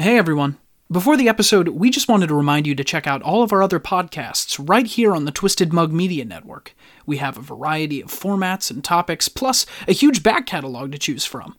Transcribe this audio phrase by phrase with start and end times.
[0.00, 0.56] Hey everyone.
[0.90, 3.62] Before the episode, we just wanted to remind you to check out all of our
[3.62, 6.74] other podcasts right here on the Twisted Mug Media Network.
[7.04, 11.26] We have a variety of formats and topics, plus a huge back catalog to choose
[11.26, 11.58] from.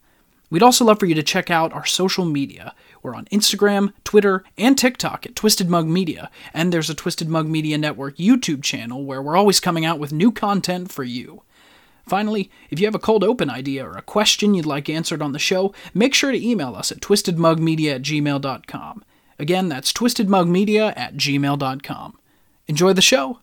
[0.50, 2.74] We'd also love for you to check out our social media.
[3.04, 7.46] We're on Instagram, Twitter, and TikTok at Twisted Mug Media, and there's a Twisted Mug
[7.46, 11.44] Media Network YouTube channel where we're always coming out with new content for you.
[12.08, 15.32] Finally, if you have a cold open idea or a question you'd like answered on
[15.32, 19.04] the show, make sure to email us at twistedmugmedia at gmail.com.
[19.40, 22.20] Again, that's twistedmugmedia at gmail.com.
[22.68, 23.40] Enjoy the show!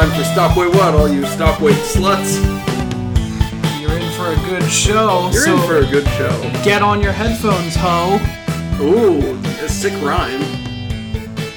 [0.00, 2.36] Time for Stop Wait What, all you Stop Wait sluts.
[3.80, 6.38] You're in for a good show, You're so in for a good show.
[6.62, 8.20] get on your headphones, ho!
[8.78, 10.42] Ooh, a sick rhyme.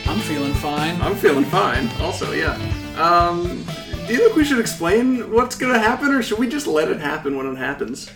[0.07, 1.01] I'm feeling fine.
[1.01, 1.89] I'm feeling fine.
[1.99, 2.53] Also, yeah.
[2.97, 3.65] Um,
[4.07, 7.01] do you think we should explain what's gonna happen, or should we just let it
[7.01, 8.09] happen when it happens?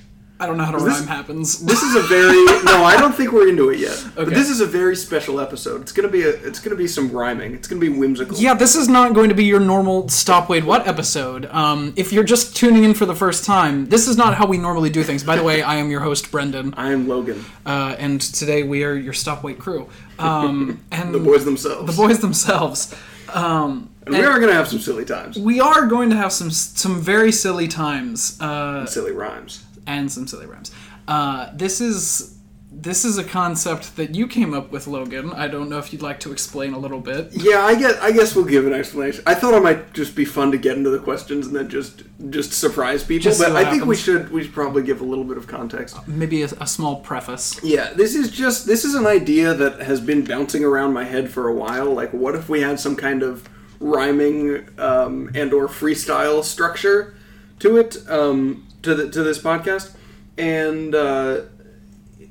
[0.44, 1.59] I don't know how to this- rhyme happens.
[1.73, 2.83] This is a very no.
[2.83, 4.03] I don't think we're into it yet.
[4.16, 4.36] But Okay.
[4.36, 5.81] this is a very special episode.
[5.81, 6.30] It's gonna be a.
[6.30, 7.53] It's gonna be some rhyming.
[7.55, 8.38] It's gonna be whimsical.
[8.38, 11.45] Yeah, this is not going to be your normal Stop Wait What episode.
[11.47, 14.58] Um, if you're just tuning in for the first time, this is not how we
[14.58, 15.23] normally do things.
[15.23, 17.44] By the way, I am your host, Brendan, I am Logan.
[17.66, 19.88] uh, and today we are your Stop Wait crew.
[20.19, 21.85] Um, and The boys themselves.
[21.95, 22.94] the boys themselves.
[23.33, 25.38] Um, and we are gonna have some silly times.
[25.39, 29.63] we are going to have some some very silly times uh, Silly rhymes.
[29.87, 30.71] And some silly rhymes.
[31.07, 32.37] Uh, this is
[32.75, 35.31] this is a concept that you came up with, Logan.
[35.31, 37.29] I don't know if you'd like to explain a little bit.
[37.31, 39.23] Yeah, I guess I guess we'll give an explanation.
[39.27, 42.03] I thought it might just be fun to get into the questions and then just
[42.29, 45.23] just surprise people, Just but I think we should we should probably give a little
[45.23, 46.07] bit of context.
[46.07, 47.59] Maybe a, a small preface.
[47.63, 51.29] Yeah, this is just this is an idea that has been bouncing around my head
[51.29, 51.93] for a while.
[51.93, 53.47] Like, what if we had some kind of
[53.79, 57.16] rhyming um, and or freestyle structure
[57.59, 59.95] to it um, to the, to this podcast?
[60.38, 61.41] And uh,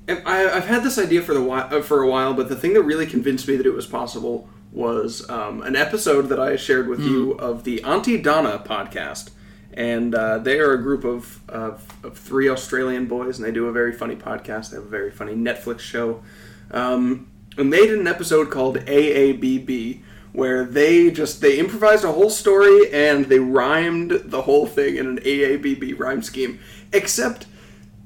[0.08, 2.74] I, I've had this idea for the while, uh, for a while, but the thing
[2.74, 6.88] that really convinced me that it was possible was um, an episode that I shared
[6.88, 9.30] with you of the Aunty Donna podcast,
[9.74, 13.66] and uh, they are a group of, of of three Australian boys, and they do
[13.66, 14.70] a very funny podcast.
[14.70, 16.22] They have a very funny Netflix show,
[16.70, 20.02] um, and they did an episode called AABB.
[20.32, 25.06] Where they just they improvised a whole story and they rhymed the whole thing in
[25.06, 26.58] an AABB rhyme scheme.
[26.92, 27.46] Except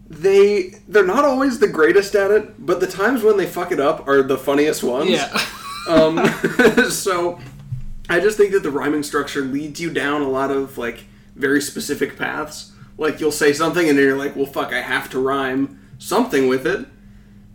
[0.08, 3.80] they they're not always the greatest at it, but the times when they fuck it
[3.80, 5.10] up are the funniest ones.
[5.10, 5.40] Yeah.
[5.88, 6.18] Um,
[6.90, 7.38] so
[8.08, 11.04] I just think that the rhyming structure leads you down a lot of like
[11.36, 12.72] very specific paths.
[12.98, 16.48] Like you'll say something and then you're like, well, fuck, I have to rhyme something
[16.48, 16.86] with it.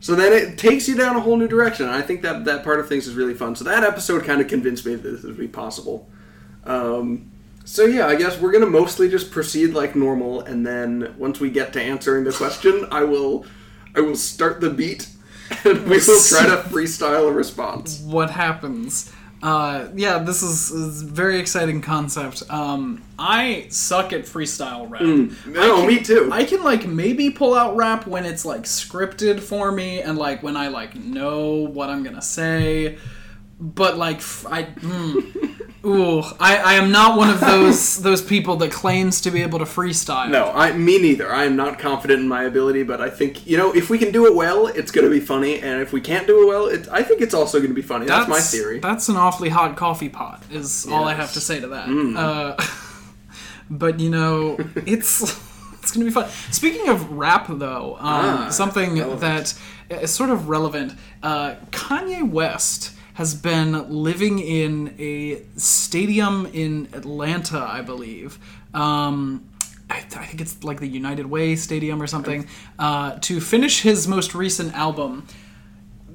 [0.01, 1.85] So then it takes you down a whole new direction.
[1.85, 3.55] And I think that that part of things is really fun.
[3.55, 6.09] So that episode kind of convinced me that this would be possible.
[6.65, 7.31] Um,
[7.65, 11.49] so yeah, I guess we're gonna mostly just proceed like normal, and then once we
[11.49, 13.45] get to answering the question, I will,
[13.95, 15.07] I will start the beat,
[15.63, 18.01] and we will try to freestyle a response.
[18.01, 19.13] what happens.
[19.43, 22.43] Uh, yeah, this is, is a very exciting concept.
[22.49, 25.01] Um, I suck at freestyle rap.
[25.47, 26.29] No, me too.
[26.31, 30.43] I can like maybe pull out rap when it's like scripted for me and like
[30.43, 32.97] when I like know what I'm gonna say.
[33.63, 34.17] But like
[34.49, 39.29] I, mm, ooh, I, I am not one of those those people that claims to
[39.29, 40.29] be able to freestyle.
[40.31, 41.31] no, I me neither.
[41.31, 44.11] I am not confident in my ability, but I think you know if we can
[44.11, 46.87] do it well, it's gonna be funny, and if we can't do it well, it,
[46.91, 48.07] I think it's also gonna be funny.
[48.07, 48.79] That's, my theory.
[48.79, 50.41] That's an awfully hot coffee pot.
[50.51, 51.17] Is all I Mm.
[51.17, 51.87] have to say to that.
[52.17, 52.55] Uh,
[53.69, 54.57] but you know,
[54.87, 55.21] it's
[55.83, 56.27] it's gonna be fun.
[56.51, 59.21] Speaking of rap, though, um, Ah, something relevant.
[59.21, 60.93] that is sort of relevant.
[61.21, 68.39] Uh, Kanye West has been living in a stadium in Atlanta, I believe.
[68.73, 69.49] Um,
[69.89, 72.47] I, I think it's like the United Way Stadium or something.
[72.79, 75.27] Uh, to finish his most recent album,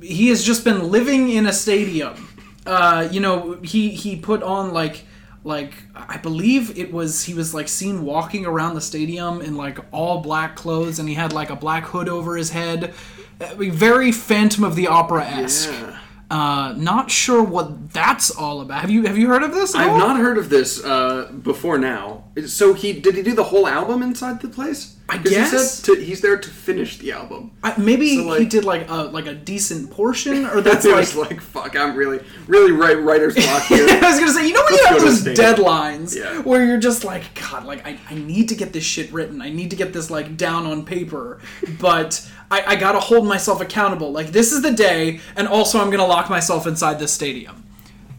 [0.03, 2.29] he has just been living in a stadium.
[2.65, 5.05] Uh, you know, he he put on like
[5.45, 9.79] like I believe it was he was like seen walking around the stadium in like
[9.93, 12.95] all black clothes and he had like a black hood over his head.
[13.41, 15.71] Uh, Very Phantom of the Opera esque.
[15.71, 16.01] Yeah.
[16.29, 18.81] Uh, not sure what that's all about.
[18.81, 19.75] Have you have you heard of this?
[19.77, 22.25] I've not heard of this uh, before now.
[22.47, 24.95] So he did he do the whole album inside the place?
[25.09, 27.53] I 'Cause he said guess to, he's there to finish the album.
[27.63, 30.97] I, maybe So, he did like a like a decent portion, or that's like.
[30.97, 32.19] was like, fuck, I'm really,
[32.49, 33.87] really right writer's block here.
[33.89, 36.41] I was gonna say, you know when Let's you have those deadlines Yeah.
[36.43, 39.41] where you're just like, God, like I, I need to get this shit written.
[39.41, 41.39] I need to get this like down on paper,
[41.81, 44.13] but I, I gotta hold myself accountable.
[44.13, 47.65] Like this is the day, and also I'm gonna lock myself inside this stadium.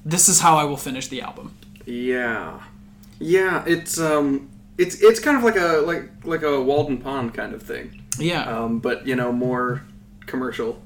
[0.06, 1.53] This is how I will finish the album.
[1.85, 2.59] Yeah,
[3.19, 3.63] yeah.
[3.65, 7.63] It's um, it's it's kind of like a like like a Walden Pond kind of
[7.63, 9.83] thing, Yeah, um, but you know more
[10.25, 10.81] commercial.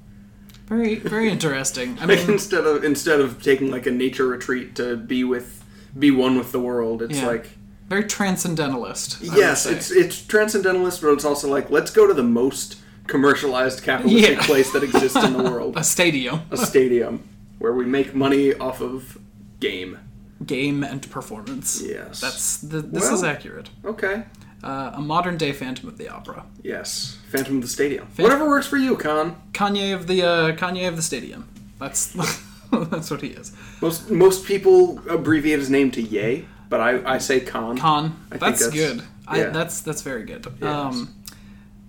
[0.68, 1.98] very very interesting.
[2.00, 5.64] I Like mean, instead of instead of taking like a nature retreat to be with
[5.98, 7.28] be one with the world, it's Yeah.
[7.28, 7.50] like
[7.90, 9.18] very transcendentalist.
[9.22, 12.78] I yes, it's it's transcendentalist, but it's also like let's go to the most
[13.12, 14.46] commercialized capitalistic Yeah.
[14.46, 17.24] place that exists in the world, a stadium, a stadium
[17.60, 19.18] where we make money off of
[19.60, 19.98] game.
[20.46, 21.81] game and performance.
[21.86, 22.19] Yes.
[22.22, 23.69] that's the, this Well- is accurate.
[23.86, 24.24] Okay.
[24.63, 26.46] Uh, a modern day Phantom of the Opera.
[26.63, 27.18] Yes.
[27.30, 28.08] Phantom of the Stadium.
[28.18, 29.36] Whatever works for you, Con.
[29.54, 31.48] Kanye of the uh, Kanye of the stadium.
[31.80, 32.13] That's
[32.72, 33.52] that's what he is.
[33.81, 37.75] Most most people abbreviate his name to Ye, but I, I say Con.
[37.80, 38.16] Con.
[38.31, 39.04] I That's, that's- good.
[39.28, 40.46] I, that's that's very good.
[40.62, 40.63] Yes.
[40.69, 41.13] Um,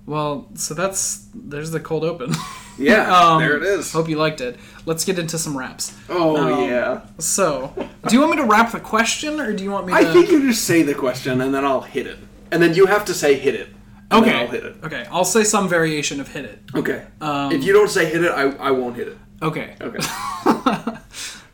[0.07, 2.35] well, so that's there's the cold open.
[2.79, 3.93] Yeah, Um, there it is.
[3.93, 4.59] Hope you liked it.
[4.87, 5.95] Let's get into some raps.
[6.09, 7.03] Oh um, yeah.
[7.19, 7.71] So,
[8.09, 9.99] do you want me to rap the question, or do you want me to?
[9.99, 12.19] I think you just say the question and then I'll hit it,
[12.51, 13.69] and then you have to say hit it.
[14.13, 14.33] Okay.
[14.33, 14.77] I'll hit it.
[14.83, 15.07] Okay.
[15.11, 16.61] I'll say some variation of hit it.
[16.75, 17.05] Okay.
[17.21, 19.19] Um, if you don't say hit it, I, I won't hit it.
[19.41, 19.75] Okay.
[19.81, 20.07] Okay.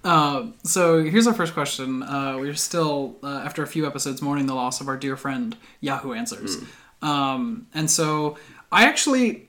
[0.05, 2.03] Uh, so here's our first question.
[2.03, 5.57] Uh, we're still, uh, after a few episodes, mourning the loss of our dear friend
[5.81, 6.59] Yahoo Answers.
[7.03, 8.37] Um, and so
[8.73, 9.49] I actually,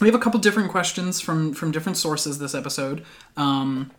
[0.00, 3.04] we have a couple different questions from from different sources this episode.
[3.36, 3.90] Um,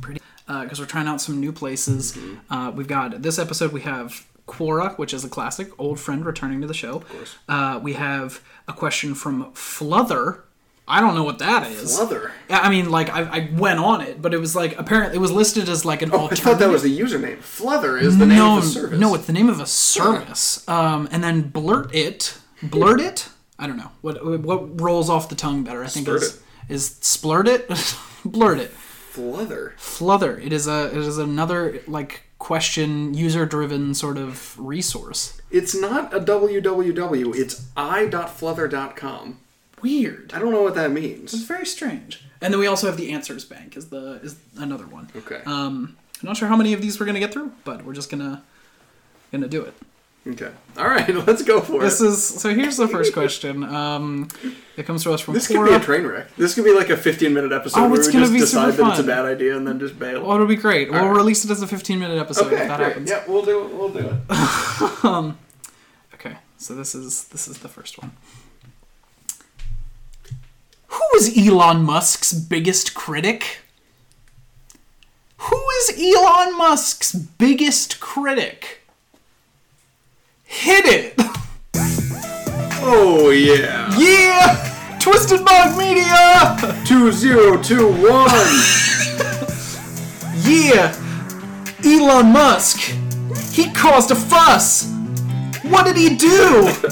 [0.00, 2.16] pretty, because we're trying out some new places.
[2.50, 3.72] Uh, we've got this episode.
[3.72, 7.02] We have Quora, which is a classic old friend returning to the show.
[7.48, 10.44] Uh, we have a question from Fluther.
[10.88, 11.96] I don't know what that is.
[11.96, 12.32] Fluther.
[12.48, 15.20] Yeah, I mean, like I, I went on it, but it was like apparently it
[15.20, 17.38] was listed as like an Oh, I thought that was a username.
[17.40, 18.98] Fluther is the name of the service.
[18.98, 20.66] no, it's the name of a service.
[20.68, 23.28] Um, and then blurt it, blurt it.
[23.58, 25.84] I don't know what what rolls off the tongue better.
[25.84, 27.68] I think Splurt is is splurt it,
[28.24, 29.74] blurt it, Fluther.
[29.76, 30.38] fluther.
[30.38, 35.40] It is a it is another like question user driven sort of resource.
[35.50, 37.34] It's not a www.
[37.34, 39.40] It's i.fluther.com.
[39.82, 40.32] Weird.
[40.34, 41.34] I don't know what that means.
[41.34, 42.22] It's very strange.
[42.40, 45.08] And then we also have the Answers Bank is the is another one.
[45.16, 45.40] Okay.
[45.46, 48.10] Um, I'm not sure how many of these we're gonna get through, but we're just
[48.10, 48.42] gonna
[49.32, 49.74] gonna do it.
[50.26, 50.50] Okay.
[50.76, 51.08] All right.
[51.26, 51.80] Let's go for it.
[51.80, 52.54] This is so.
[52.54, 53.64] Here's the first question.
[53.64, 54.28] Um,
[54.76, 56.34] it comes to us from This could be a train wreck.
[56.36, 58.90] This could be like a 15 minute episode Oh, where it's we just decide that
[58.90, 60.22] it's a bad idea and then just bail.
[60.22, 60.90] Well, it'll be great.
[60.90, 61.16] We'll right.
[61.16, 62.88] release it as a 15 minute episode okay, if that great.
[62.88, 63.10] happens.
[63.10, 63.74] Yeah, we'll do it.
[63.74, 65.04] We'll do it.
[65.04, 65.38] um,
[66.18, 68.10] Okay, so this is this is the first one.
[70.88, 73.60] Who is Elon Musk's biggest critic?
[75.38, 78.82] Who is Elon Musk's biggest critic?
[80.44, 81.14] Hit it!
[82.80, 83.92] Oh, yeah.
[83.98, 84.98] Yeah!
[84.98, 86.56] Twisted Mug Media!
[86.86, 88.30] 2021.
[90.48, 90.94] Yeah!
[91.84, 92.80] Elon Musk!
[93.52, 94.90] He caused a fuss!
[95.62, 96.66] What did he do?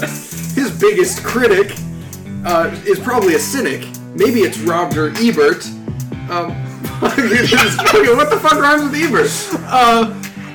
[0.53, 1.75] His biggest critic
[2.47, 3.85] uh, is probably a cynic.
[4.15, 5.65] Maybe it's Roger Ebert.
[6.29, 6.51] Um,
[7.01, 9.31] what the fuck rhymes with Ebert?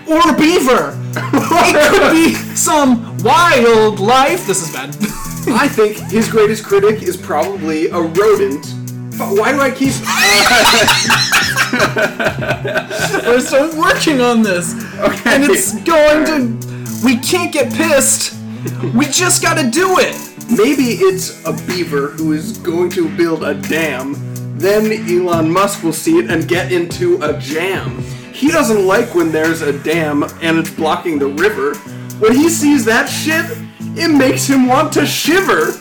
[0.09, 0.99] Or beaver!
[1.15, 4.47] It could be some wildlife.
[4.47, 4.89] This is bad.
[5.49, 8.65] I think his greatest critic is probably a rodent.
[9.15, 9.93] Fu- Why do I keep?
[13.27, 14.75] We're still working on this.
[14.99, 15.35] Okay.
[15.35, 16.59] And it's going to.
[17.05, 18.35] We can't get pissed.
[18.95, 20.32] We just gotta do it.
[20.57, 24.15] Maybe it's a beaver who is going to build a dam.
[24.59, 28.03] Then Elon Musk will see it and get into a jam.
[28.35, 31.75] He doesn't like when there's a dam and it's blocking the river.
[32.19, 33.47] When he sees that shit,
[33.97, 35.73] it makes him want to shiver.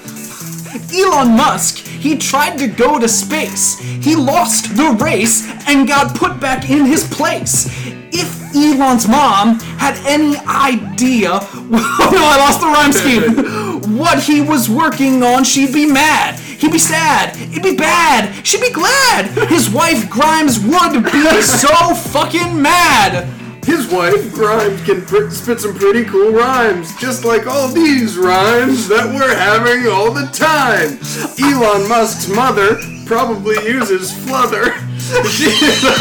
[0.96, 3.78] Elon Musk, he tried to go to space.
[3.80, 7.68] He lost the race and got put back in his place.
[8.12, 13.98] If Elon's mom had any idea, oh no, I lost the rhyme scheme.
[13.98, 16.40] what he was working on, she'd be mad.
[16.40, 17.36] He'd be sad.
[17.52, 18.46] It'd be bad.
[18.46, 19.28] She'd be glad.
[19.48, 23.41] His wife Grimes would be so fucking mad.
[23.66, 28.88] His wife, Grimes, can pr- spit some pretty cool rhymes, just like all these rhymes
[28.88, 30.98] that we're having all the time.
[31.40, 34.74] Elon Musk's mother probably uses fluther.
[35.28, 35.98] She is a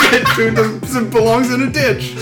[0.00, 2.14] bitch who belongs in a ditch.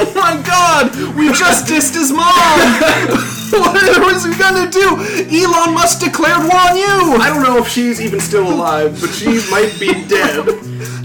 [0.00, 2.24] Oh my god, we just dissed his mom.
[3.50, 4.96] what was he gonna do?
[5.30, 7.16] Elon Musk declared war on you.
[7.20, 10.46] I don't know if she's even still alive, but she might be dead.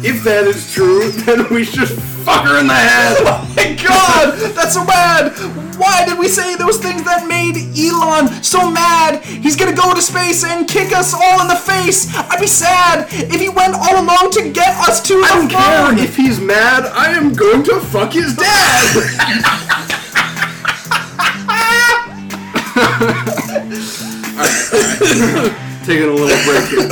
[0.05, 3.17] If that is true, then we should fuck her in the head.
[3.55, 5.31] Oh my god, that's so bad.
[5.77, 9.23] Why did we say those things that made Elon so mad?
[9.23, 12.09] He's gonna go to space and kick us all in the face.
[12.15, 15.53] I'd be sad if he went all alone to get us to I don't the
[15.53, 16.85] care if he's mad.
[16.87, 18.82] I am going to fuck his dad.
[25.83, 26.87] Taking a little break here.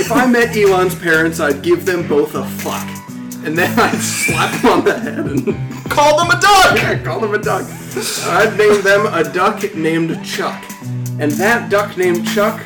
[0.00, 2.86] If I met Elon's parents, I'd give them both a fuck.
[3.44, 5.44] And then I'd slap them on the head and
[5.90, 6.84] Call them a duck!
[6.84, 7.66] I call them a duck.
[8.26, 10.62] I'd name them a duck named Chuck.
[11.18, 12.62] And that duck named Chuck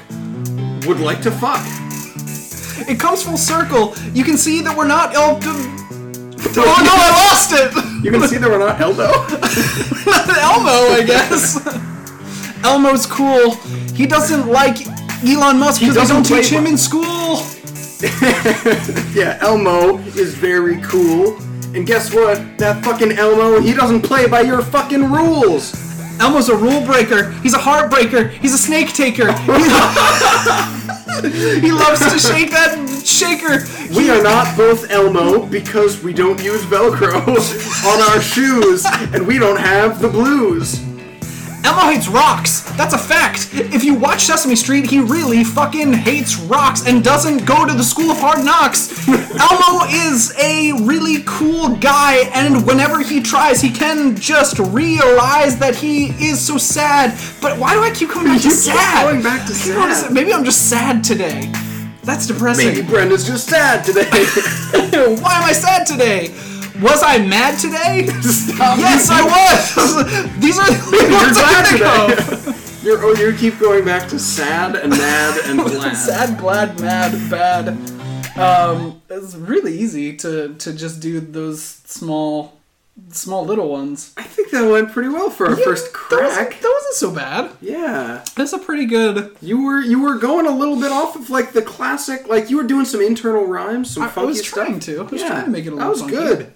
[0.87, 1.65] would like to fuck.
[2.89, 3.95] It comes full circle.
[4.13, 5.13] You can see that we're not.
[5.15, 5.39] Oh,
[6.59, 8.05] oh no, I lost it.
[8.05, 9.09] You can see that we're not Eldo.
[10.49, 11.59] Elmo, I guess.
[12.65, 13.53] Elmo's cool.
[13.95, 14.87] He doesn't like
[15.25, 17.43] Elon Musk because they don't teach him in school.
[19.15, 21.37] Yeah, Elmo is very cool.
[21.75, 22.59] And guess what?
[22.59, 25.73] That fucking Elmo, he doesn't play by your fucking rules.
[26.19, 27.31] Elmo's a rule breaker.
[27.43, 28.31] He's a heartbreaker.
[28.31, 29.33] He's a snake taker.
[31.21, 33.65] He, loves to shake that shaker.
[33.95, 37.27] We are not both Elmo because we don't use Velcro
[37.87, 40.92] on our shoes and we don't have the blues.
[41.65, 42.61] Elmo hates rocks.
[42.73, 43.51] That's a fact.
[43.53, 47.85] If you watch Sesame Street, he really fucking hates rocks and doesn't go to the
[47.85, 49.07] School of Hard Knocks.
[49.09, 55.77] Elmo is a really cool guy, and whenever he tries, he can just realize that
[55.77, 57.17] he is so sad.
[57.41, 59.05] But why do I keep coming back to keep sad?
[59.05, 60.13] going back to to sad.
[60.13, 61.53] Maybe I'm just sad today.
[62.03, 62.67] That's depressing.
[62.67, 64.03] Maybe Brendan's just sad today.
[65.23, 66.35] Why am I sad today?
[66.83, 68.05] Was I mad today?
[68.07, 70.35] yes, I was.
[70.41, 72.45] These are the ones I think of.
[72.45, 72.59] today.
[72.83, 75.95] You're, oh, you keep going back to sad and mad and glad.
[75.95, 77.69] Sad, glad, mad, bad.
[78.37, 82.59] Um, it's really easy to to just do those small,
[83.11, 84.13] small little ones.
[84.17, 86.61] I think that went pretty well for our first That wasn't, crack.
[86.61, 87.51] that wasn't so bad.
[87.61, 88.25] Yeah.
[88.35, 89.37] That's a pretty good.
[89.41, 92.57] You were you were going a little bit off of like the classic, like you
[92.57, 94.55] were doing some internal rhymes, some I, I funky was stuff.
[94.67, 94.99] trying to.
[94.99, 95.85] I was yeah, trying to make it a little.
[95.87, 96.17] That was funky.
[96.17, 96.53] good.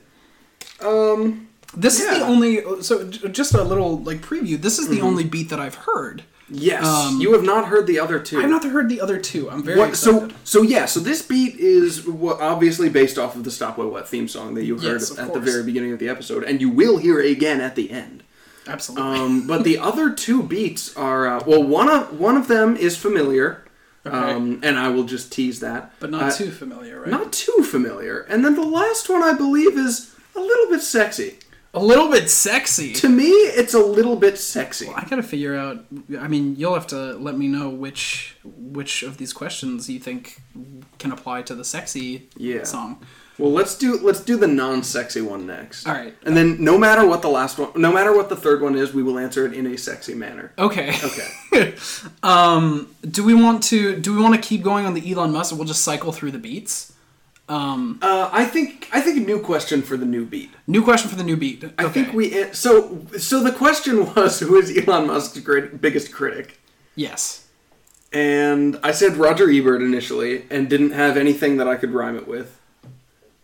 [0.80, 2.62] Um, This is the only.
[2.83, 4.61] So just a little like preview.
[4.61, 5.06] This is the Mm-hmm.
[5.06, 6.23] only beat that I've heard.
[6.49, 8.38] yes, Um, you have not heard the other two.
[8.40, 9.50] I've not heard the other two.
[9.50, 10.37] I'm very What, so excited.
[10.45, 14.09] so yeah, so this beat is what, obviously based off of the Stop Wait What
[14.09, 16.71] theme song that you heard Yes, at the very beginning of the episode, and you
[16.71, 18.23] will hear again at the end.
[18.68, 19.18] Absolutely.
[19.18, 22.97] Um, but the other two beats are uh, well, one of one of them is
[22.97, 23.64] familiar,
[24.04, 27.11] um, and I will just tease that, but not Uh, too familiar, right?
[27.11, 28.21] not too familiar.
[28.28, 31.38] And then the last one I believe is a little bit sexy.
[31.75, 32.93] a little bit sexy.
[32.95, 33.25] To me,
[33.61, 34.88] it's a little bit sexy.
[34.95, 35.85] I gotta figure out.
[36.19, 40.40] I mean, you'll have to let me know which which of these questions you think
[40.99, 42.64] can apply to the sexy Yeah.
[42.64, 42.99] song.
[43.38, 45.87] Well, let's do let's do the non-sexy one next.
[45.87, 46.14] All right.
[46.25, 48.95] And then no matter what the last one, no matter what the third one is,
[48.95, 50.52] we will answer it in a sexy manner.
[50.57, 50.97] Okay.
[51.05, 51.75] Okay.
[52.23, 55.55] um, do we want to do we want to keep going on the Elon Musk?
[55.55, 56.95] We'll just cycle through the beats.
[57.49, 60.50] Um, Uh, I think I think a new question for the new beat.
[60.67, 61.65] new question for the new beat.
[61.79, 66.59] I think we so so the question was who is Elon Musk's great, biggest critic?
[66.97, 67.43] yes.
[68.12, 72.26] And I said Roger Ebert initially, and didn't have anything that I could rhyme it
[72.26, 72.59] with.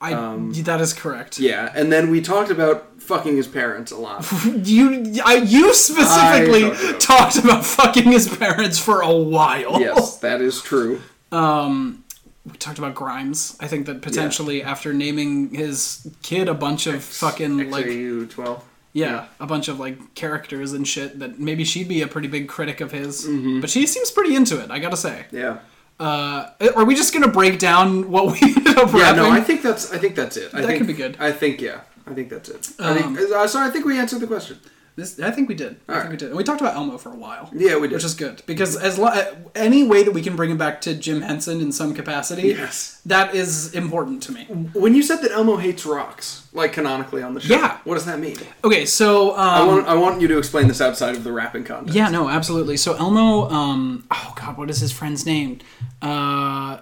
[0.00, 0.14] I
[0.62, 1.38] that is correct.
[1.38, 4.25] Um, Yeah, and then we talked about fucking his parents a lot.
[4.64, 9.78] You I, you specifically I don't talked about fucking his parents for a while.
[9.80, 11.00] yes, that is true.
[11.32, 12.01] Um,
[12.44, 13.56] we talked about Grimes.
[13.61, 18.64] I think that potentially after naming his kid a bunch of fucking like XAU twelve.
[18.92, 22.49] yeah, a bunch of like characters and shit that maybe she'd be a pretty big
[22.49, 23.26] critic of his.
[23.26, 23.61] Mm-hmm.
[23.61, 24.70] But she seems pretty into it.
[24.70, 25.26] I gotta say.
[25.30, 25.58] Yeah.
[26.00, 29.22] Uh, are we just gonna break down what we ended up Yeah, rapping?
[29.22, 30.52] no, I think that's I think that's it.
[30.52, 31.16] I That think, could be good.
[31.20, 32.70] I think yeah, I think that's it.
[32.80, 33.61] I Um, think uh, so.
[33.61, 34.58] I think we answered the question.
[34.94, 35.68] This, I think we did.
[35.68, 36.11] I think Alright.
[36.11, 36.28] we did.
[36.28, 37.49] And we talked about Elmo for a while.
[37.54, 37.94] Yeah, we did.
[37.94, 40.82] Which is good because as lo- uh, any way that we can bring him back
[40.82, 43.00] to Jim Henson in some capacity, Yes.
[43.06, 44.44] that is important to me.
[44.75, 47.78] When you said that Elmo hates rocks, like canonically on the show, Yeah.
[47.84, 48.37] what does that mean?
[48.64, 51.64] Okay, so um, I want I want you to explain this outside of the rapping
[51.64, 51.94] context.
[51.94, 52.76] Yeah, no, absolutely.
[52.76, 55.61] So Elmo, um, oh god, what is his friend's name?
[56.02, 56.78] Uh,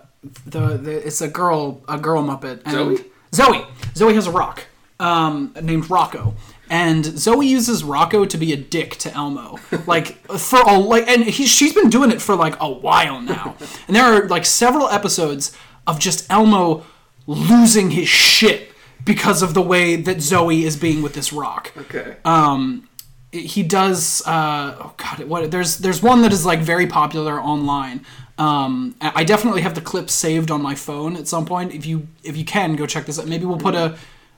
[0.47, 2.63] the, the it's a girl, a girl Muppet.
[2.65, 3.05] And Zoe?
[3.33, 3.65] Zoe.
[3.95, 4.65] Zoe has a rock,
[4.99, 6.35] um, named Rocco.
[6.71, 9.59] And Zoe uses Rocco to be a dick to Elmo,
[9.89, 13.57] like for a like, and he, she's been doing it for like a while now.
[13.89, 15.51] And there are like several episodes
[15.89, 16.87] of just Elmo
[17.27, 18.71] losing his shit
[19.05, 21.73] because of the way that Zoe is being with this rock.
[21.77, 22.17] Okay.
[22.25, 22.89] Um,
[23.33, 24.23] he does.
[24.25, 25.51] Uh, oh God, what?
[25.51, 28.05] There's there's one that is like very popular online.
[28.39, 31.75] Um, I definitely have the clip saved on my phone at some point.
[31.75, 33.27] If you if you can go check this out.
[33.27, 33.97] Maybe we'll put a.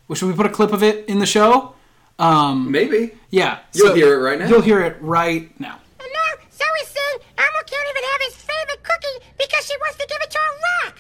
[0.09, 1.75] well, Should we put a clip of it in the show?
[2.19, 3.13] Maybe.
[3.31, 3.59] Yeah.
[3.73, 4.49] You'll hear it right now.
[4.49, 5.79] You'll hear it right now.
[6.01, 10.07] And now Zoe's saying Elmo can't even have his favorite cookie because she wants to
[10.09, 10.99] give it to a rock.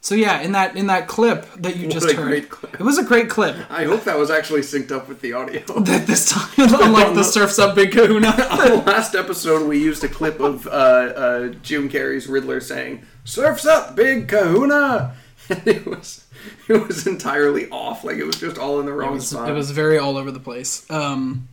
[0.00, 2.74] So yeah, in that in that clip that you just a heard, great clip.
[2.74, 3.56] it was a great clip.
[3.70, 5.62] I hope that was actually synced up with the audio.
[5.80, 8.32] That this time, unlike the Surfs Up Big Kahuna.
[8.36, 13.64] the last episode, we used a clip of uh, uh, Jim Carrey's Riddler saying "Surfs
[13.64, 15.14] up, big Kahuna,"
[15.48, 16.23] and it was
[16.68, 18.04] it was entirely off.
[18.04, 19.48] Like it was just all in the wrong it was, spot.
[19.48, 20.88] it was very all over the place.
[20.90, 21.48] Um,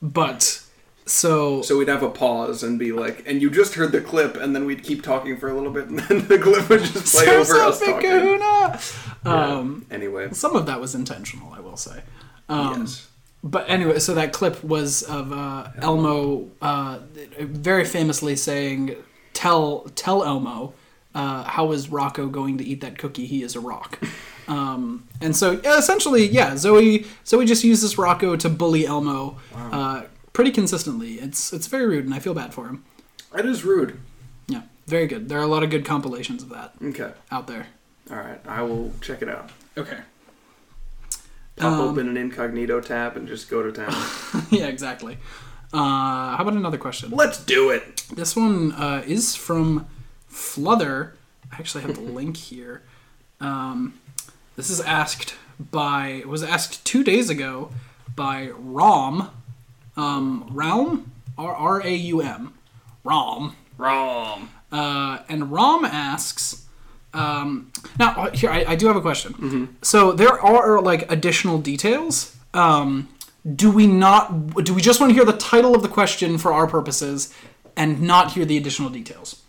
[0.00, 0.62] but
[1.08, 4.36] so, so we'd have a pause and be like, "And you just heard the clip,"
[4.36, 7.14] and then we'd keep talking for a little bit, and then the clip would just
[7.14, 8.10] play over us talking.
[8.10, 8.80] Kahuna.
[9.24, 9.56] Yeah.
[9.56, 12.02] Um, anyway, some of that was intentional, I will say.
[12.48, 13.08] Um, yes.
[13.42, 16.98] But anyway, so that clip was of uh, Elmo uh,
[17.38, 18.96] very famously saying,
[19.32, 20.74] "Tell tell Elmo,
[21.18, 23.26] uh, how is Rocco going to eat that cookie?
[23.26, 23.98] He is a rock."
[24.46, 30.04] Um, and so yeah, essentially, yeah, Zoe Zoe just uses Rocco to bully Elmo uh,
[30.32, 31.14] pretty consistently.
[31.14, 32.84] It's it's very rude, and I feel bad for him.
[33.36, 33.98] It is rude.
[34.46, 35.28] Yeah, very good.
[35.28, 37.66] There are a lot of good compilations of that Okay, out there.
[38.10, 39.50] all right, I will check it out.
[39.76, 39.98] Okay.
[41.56, 43.92] Pop Um, open an incognito tab and just go to town.
[44.50, 45.18] yeah, exactly.
[45.72, 47.10] Uh, how about another question?
[47.10, 48.04] Let's do it.
[48.14, 49.86] This one uh, is from
[50.28, 51.14] Fluther.
[51.52, 52.82] I actually have the link here.
[53.40, 53.94] Um,
[54.56, 57.70] this is asked by was asked two days ago
[58.14, 59.30] by Rom,
[59.96, 62.54] um, Raum, R R A U M,
[63.04, 64.50] Rom, Rom.
[64.72, 66.64] uh, and Rom asks.
[67.14, 69.76] Um, now uh, here I, I do have a question.
[69.82, 72.36] So there are like additional details.
[72.52, 73.08] Um,
[73.54, 74.64] do we not?
[74.64, 77.32] Do we just want to hear the title of the question for our purposes,
[77.76, 79.42] and not hear the additional details?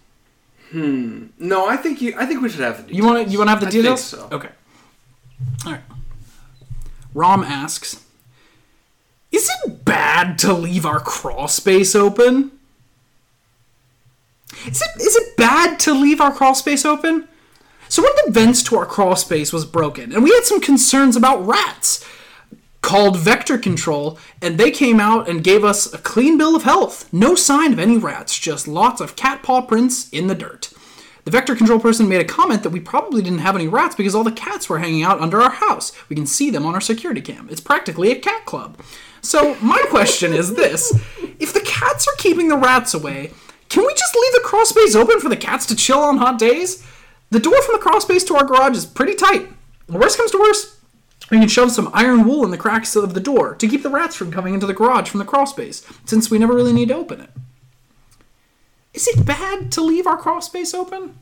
[0.71, 1.27] Hmm.
[1.39, 2.13] No, I think you.
[2.17, 2.93] I think we should have the.
[2.93, 3.31] You want to?
[3.31, 4.03] You want to have the I think details?
[4.03, 4.27] so.
[4.31, 4.49] Okay.
[5.65, 5.81] All right.
[7.13, 8.03] Rom asks,
[9.31, 12.51] "Is it bad to leave our crawl space open?
[14.67, 17.27] Is it is it bad to leave our crawl space open?
[17.87, 20.61] So one of the vents to our crawl space was broken, and we had some
[20.61, 22.05] concerns about rats."
[22.81, 27.11] Called Vector Control, and they came out and gave us a clean bill of health.
[27.13, 30.71] No sign of any rats, just lots of cat paw prints in the dirt.
[31.25, 34.15] The vector control person made a comment that we probably didn't have any rats because
[34.15, 35.91] all the cats were hanging out under our house.
[36.09, 37.47] We can see them on our security cam.
[37.51, 38.79] It's practically a cat club.
[39.21, 40.91] So, my question is this
[41.39, 43.31] if the cats are keeping the rats away,
[43.67, 46.39] can we just leave the crawl space open for the cats to chill on hot
[46.39, 46.83] days?
[47.29, 49.47] The door from the crawl space to our garage is pretty tight.
[49.87, 50.78] Worst comes to worst,
[51.29, 53.89] we can shove some iron wool in the cracks of the door to keep the
[53.89, 56.89] rats from coming into the garage from the crawl space, since we never really need
[56.89, 57.29] to open it.
[58.93, 61.17] Is it bad to leave our crawl space open?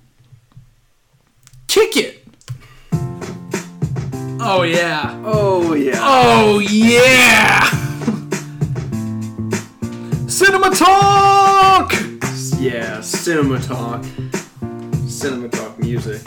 [1.67, 2.23] Kick it!
[4.39, 5.21] Oh yeah.
[5.25, 5.99] Oh yeah.
[5.99, 7.63] Oh yeah!
[10.27, 11.93] Cinema talk!
[12.57, 13.01] Yeah.
[13.01, 14.05] Cinema talk.
[15.07, 16.21] Cinema talk music.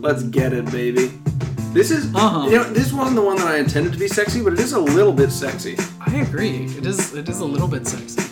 [0.00, 1.21] Let's get it, baby.
[1.72, 2.14] This is.
[2.14, 2.46] Uh-huh.
[2.48, 4.72] You know, this wasn't the one that I intended to be sexy, but it is
[4.72, 5.76] a little bit sexy.
[6.00, 6.64] I agree.
[6.76, 7.14] It is.
[7.14, 8.22] It is a little bit sexy.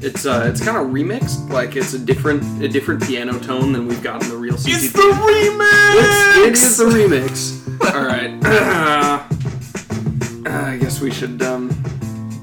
[0.00, 1.50] It's uh, it's kind of remixed.
[1.50, 4.68] Like it's a different, a different piano tone than we've got in the real CTP.
[4.74, 6.46] It's the remix.
[6.48, 7.94] It's, it is the remix.
[7.94, 9.26] All right.
[10.46, 11.68] I guess we should um,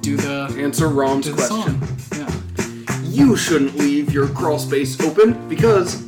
[0.02, 1.82] Do the answer Rom's do the question.
[1.82, 2.20] song.
[2.20, 3.00] Yeah.
[3.04, 6.04] You shouldn't leave your crawl space open because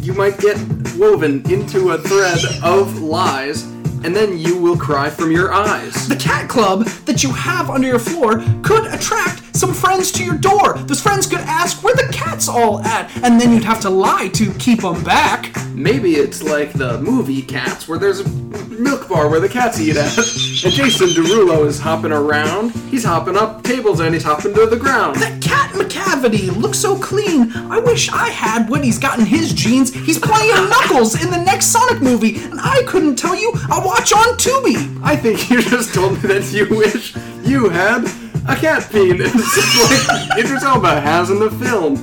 [0.00, 0.56] you might get
[0.96, 3.64] woven into a thread of lies,
[4.02, 6.08] and then you will cry from your eyes.
[6.08, 10.38] The cat club that you have under your floor could attract some friends to your
[10.38, 10.78] door.
[10.78, 14.28] Those friends could ask where the cat's all at, and then you'd have to lie
[14.28, 15.54] to keep them back.
[15.74, 18.28] Maybe it's like the movie Cats, where there's a
[18.70, 22.70] milk bar where the cats eat at, and Jason Derulo is hopping around.
[22.90, 25.16] He's hopping up tables and he's hopping to the ground.
[25.16, 27.52] That cat Macavity looks so clean.
[27.52, 29.92] I wish I had what he's got in his jeans.
[29.92, 33.52] He's playing Knuckles in the next Sonic movie, and I couldn't tell you.
[33.70, 35.00] I watch on Tubi.
[35.02, 38.08] I think you just told me that you wish you had
[38.48, 41.96] a cat penis, like Idris Elba has in the film.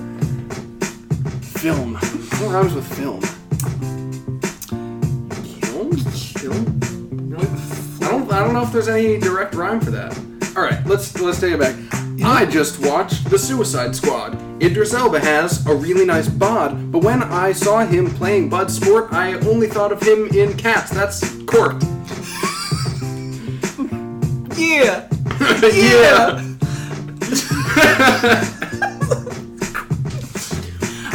[1.42, 1.96] Film.
[1.96, 3.22] What rhymes with film?
[5.62, 5.96] Film?
[5.98, 7.34] Film?
[8.04, 8.32] I don't.
[8.32, 10.18] I don't know if there's any direct rhyme for that.
[10.56, 11.76] All right, let's let's take it back.
[12.24, 14.42] I just watched The Suicide Squad.
[14.62, 19.34] Idris Elba has a really nice bod, but when I saw him playing Bloodsport, I
[19.48, 20.92] only thought of him in Cats.
[20.92, 21.84] That's corked.
[24.58, 25.08] Yeah.
[25.74, 26.44] yeah.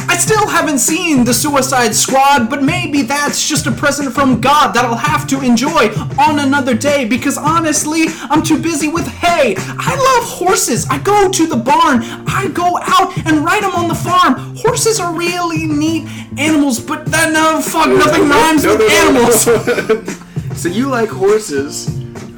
[0.08, 4.72] I still haven't seen the Suicide Squad, but maybe that's just a present from God
[4.74, 9.54] that I'll have to enjoy on another day because honestly, I'm too busy with hay.
[9.58, 10.86] I love horses.
[10.90, 14.56] I go to the barn, I go out and ride them on the farm.
[14.56, 16.06] Horses are really neat
[16.38, 20.60] animals, but then, no, fuck, nothing rhymes No, with no, no, animals.
[20.60, 21.88] so you like horses.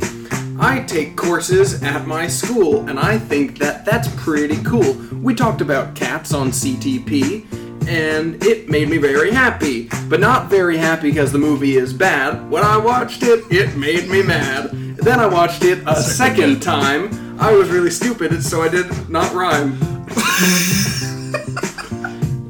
[0.60, 4.94] I take courses at my school, and I think that that's pretty cool.
[5.22, 7.46] We talked about cats on CTP,
[7.88, 9.90] and it made me very happy.
[10.10, 12.50] But not very happy because the movie is bad.
[12.50, 14.72] When I watched it, it made me mad.
[14.98, 17.40] Then I watched it a second time.
[17.40, 19.78] I was really stupid, so I did not rhyme.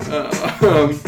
[0.09, 0.99] Um,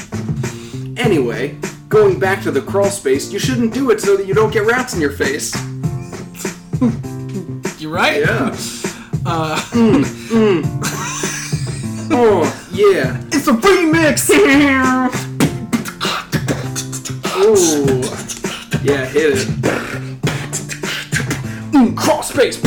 [0.97, 1.57] anyway,
[1.89, 4.65] going back to the crawl space, you shouldn't do it so that you don't get
[4.65, 5.53] rats in your face.
[7.79, 8.21] You're right?
[8.21, 8.55] Yeah.
[9.25, 9.59] Uh,
[12.11, 13.21] Oh, yeah.
[13.31, 14.29] It's a remix!
[17.37, 18.01] Ooh.
[18.81, 19.47] Yeah, hit it.
[21.71, 22.59] Mm, Cross space!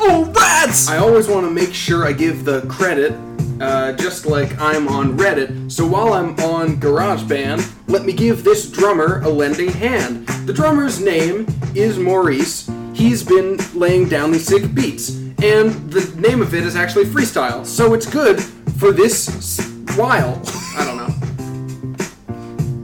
[0.00, 0.88] Oh, rats!
[0.88, 3.12] I always want to make sure I give the credit,
[3.60, 5.70] uh, just like I'm on Reddit.
[5.70, 10.26] So while I'm on GarageBand, let me give this drummer a lending hand.
[10.46, 12.70] The drummer's name is Maurice.
[12.94, 15.10] He's been laying down these sick beats,
[15.42, 17.66] and the name of it is actually freestyle.
[17.66, 18.42] So it's good
[18.78, 19.58] for this
[19.96, 20.40] while.
[20.76, 21.14] I don't know.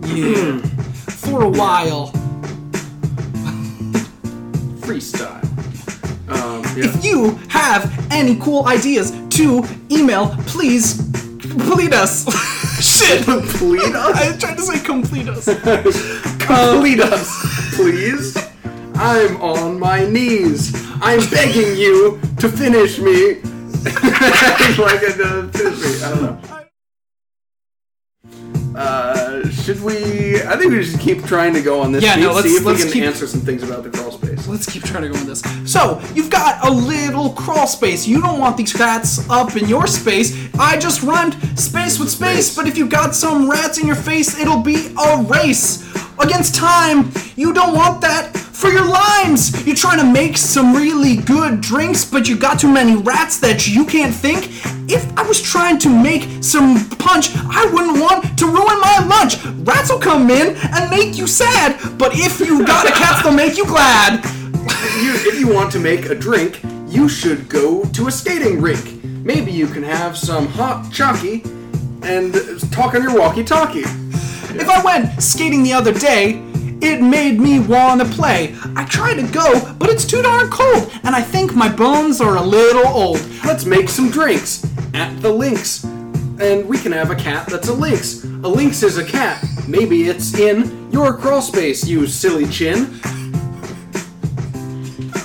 [0.07, 0.59] Yeah.
[1.21, 2.11] For a while.
[4.81, 5.45] Freestyle.
[6.29, 6.87] Um, yeah.
[6.87, 11.01] If you have any cool ideas to email, please
[11.41, 12.25] complete us.
[12.81, 13.25] Shit.
[13.25, 14.17] Complete us?
[14.17, 15.45] I tried to say complete us.
[16.41, 18.37] Complete us, please.
[18.97, 20.75] I'm on my knees.
[21.03, 23.35] I'm begging you to finish me.
[24.81, 26.03] like a uh, finish me.
[26.03, 26.41] I don't know.
[28.77, 29.20] Uh,
[29.63, 30.41] should we?
[30.43, 32.03] I think we should keep trying to go on this.
[32.03, 33.91] Yeah, sheet, no, let's- see if we let's can keep- answer some things about the
[33.91, 34.47] crawl space.
[34.49, 35.43] Let's keep trying to go on this.
[35.65, 38.07] So, you've got a little crawl space.
[38.07, 40.35] You don't want these rats up in your space.
[40.59, 44.39] I just rhymed space with space, but if you've got some rats in your face,
[44.39, 45.85] it'll be a race
[46.19, 47.11] against time.
[47.37, 49.67] You don't want that for your limes.
[49.67, 53.67] You're trying to make some really good drinks, but you got too many rats that
[53.67, 54.49] you can't think.
[54.91, 59.43] If I was trying to make some punch, I wouldn't want to ruin my lunch.
[59.67, 63.33] Rats will come in and make you sad, but if you got a cat, they'll
[63.33, 64.23] make you glad.
[65.03, 69.03] you, if you want to make a drink, you should go to a skating rink.
[69.25, 71.43] Maybe you can have some hot chalky
[72.03, 72.35] and
[72.71, 73.85] talk on your walkie-talkie.
[74.53, 76.50] If I went skating the other day,
[76.83, 78.55] it made me wanna play.
[78.77, 82.37] I tried to go, but it's too darn cold, and I think my bones are
[82.37, 83.21] a little old.
[83.45, 85.85] Let's make some drinks at the Lynx.
[85.85, 88.25] And we can have a cat that's a lynx.
[88.25, 89.45] A lynx is a cat.
[89.69, 92.99] Maybe it's in your crawl space, you silly chin.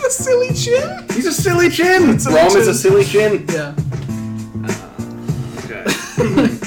[0.05, 1.05] A silly chin?
[1.13, 2.19] He's a silly chin.
[2.19, 3.45] Silly Rom is a silly chin.
[3.49, 3.73] Yeah.
[4.67, 4.91] Uh,
[5.63, 6.59] okay.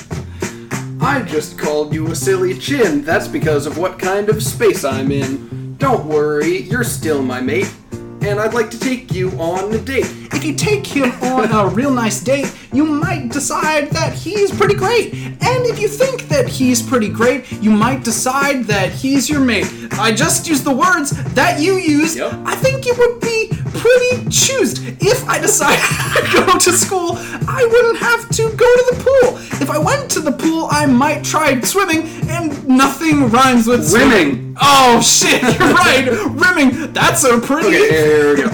[1.08, 3.02] I just called you a silly chin.
[3.02, 5.74] That's because of what kind of space I'm in.
[5.78, 7.72] Don't worry, you're still my mate.
[8.20, 10.04] And I'd like to take you on a date.
[10.34, 14.74] If you take him on a real nice date, you might decide that he's pretty
[14.74, 15.14] great.
[15.14, 19.66] And if you think that he's pretty great, you might decide that he's your mate.
[19.92, 22.16] I just used the words that you used.
[22.16, 22.32] Yep.
[22.44, 24.82] I think it would be pretty choosed.
[25.02, 25.82] If I decided
[26.30, 27.12] to go to school,
[27.48, 29.38] I wouldn't have to go to the pool.
[29.60, 34.08] If I went to the pool, I might try swimming, and nothing rhymes with swimming.
[34.08, 34.56] Rimming.
[34.60, 36.08] Oh shit, you're right.
[36.30, 36.92] Rimming.
[36.92, 37.68] That's so pretty.
[37.68, 38.50] Okay, here we go.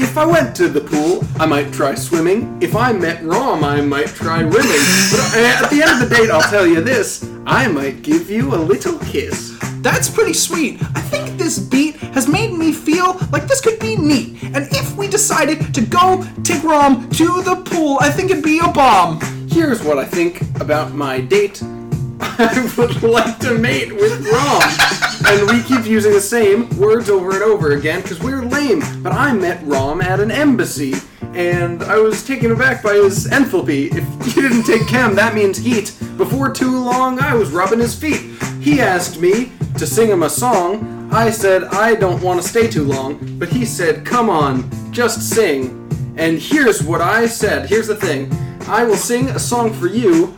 [0.00, 2.56] If I went to the pool, I might try swimming.
[2.62, 4.84] If I met Rom, I might try rimming.
[5.10, 8.30] But uh, at the end of the date, I'll tell you this I might give
[8.30, 9.58] you a little kiss.
[9.82, 10.80] That's pretty sweet.
[10.94, 14.40] I think this beat has made me feel like this could be neat.
[14.44, 18.60] And if we decided to go take Rom to the pool, I think it'd be
[18.60, 19.20] a bomb.
[19.50, 21.60] Here's what I think about my date.
[22.20, 25.07] I would like to mate with Rom.
[25.26, 28.82] And we keep using the same words over and over again because we're lame.
[29.02, 30.94] But I met Rom at an embassy.
[31.34, 33.94] And I was taken aback by his enthalpy.
[33.94, 35.94] If you didn't take chem, that means heat.
[36.16, 38.20] Before too long, I was rubbing his feet.
[38.60, 41.08] He asked me to sing him a song.
[41.12, 43.38] I said, I don't want to stay too long.
[43.38, 45.74] But he said, come on, just sing.
[46.16, 47.68] And here's what I said.
[47.68, 48.32] Here's the thing.
[48.68, 50.36] I will sing a song for you,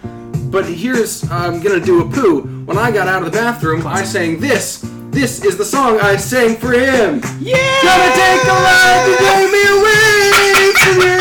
[0.50, 2.59] but here's I'm gonna do a poo.
[2.70, 4.86] When I got out of the bathroom, I sang this.
[5.10, 7.20] This is the song I sang for him.
[7.40, 7.58] Yeah!
[7.82, 11.18] Gonna take a ride to take me away from you.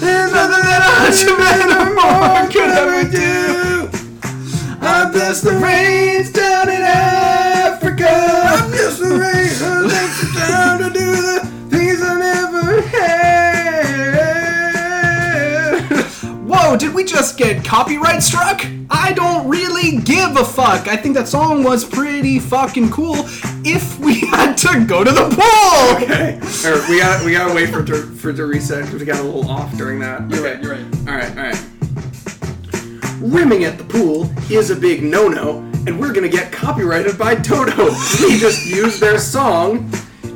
[0.00, 3.88] There's nothing that I should better more could ever do.
[4.82, 8.10] I bless the rains down in Africa.
[8.10, 11.09] I bless the rains the to do
[16.70, 18.64] Whoa, did we just get copyright struck?
[18.90, 20.86] I don't really give a fuck.
[20.86, 23.16] I think that song was pretty fucking cool
[23.64, 25.96] if we had to go to the pool.
[26.04, 26.38] Okay.
[26.64, 29.18] Or we got we gotta wait for to, for it to reset because we got
[29.18, 30.30] a little off during that.
[30.30, 30.54] You're Okay.
[30.54, 30.86] right, you're right.
[31.08, 33.20] All right, all right.
[33.20, 37.86] Rimming at the pool is a big no-no, and we're gonna get copyrighted by Toto.
[38.20, 39.90] We just used their song,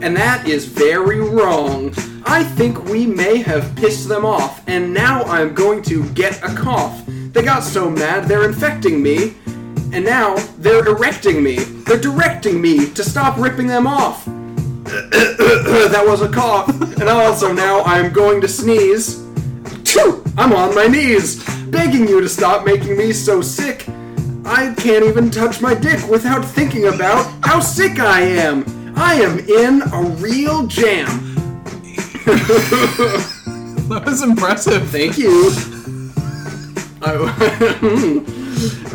[0.05, 1.89] and that is very wrong.
[2.27, 6.55] I think we may have pissed them off, and now I'm going to get a
[6.55, 7.03] cough.
[7.07, 9.35] They got so mad they're infecting me,
[9.95, 11.57] and now they're erecting me.
[11.87, 14.27] They're directing me to stop ripping them off.
[14.85, 16.69] that was a cough,
[17.01, 19.25] and also now I'm going to sneeze.
[20.37, 23.87] I'm on my knees, begging you to stop making me so sick.
[24.45, 28.84] I can't even touch my dick without thinking about how sick I am.
[28.97, 31.21] I am in a real jam.
[33.85, 34.89] That was impressive.
[34.89, 35.51] Thank you.
[37.03, 38.25] I-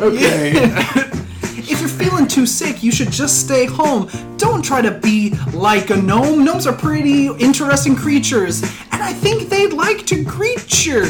[0.00, 1.06] okay.
[1.72, 4.10] If you're feeling too sick, you should just stay home.
[4.38, 6.44] Don't try to be like a gnome.
[6.44, 11.04] Gnomes are pretty interesting creatures, and I think they'd like to greet you.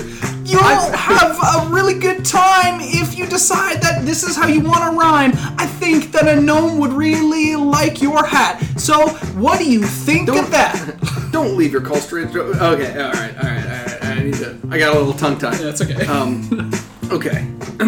[0.44, 4.82] You'll have a really good time if you decide that this is how you want
[4.84, 5.32] to rhyme.
[5.58, 8.62] I think that a gnome would really like your hat.
[8.80, 11.28] So, what do you think of that?
[11.32, 12.28] Don't leave your call straight.
[12.28, 14.04] Open Okay, all right, all right, all right.
[14.04, 14.58] I need to.
[14.70, 15.58] I got a little tongue tied.
[15.58, 16.06] That's okay.
[16.06, 16.72] Um,
[17.10, 17.46] okay.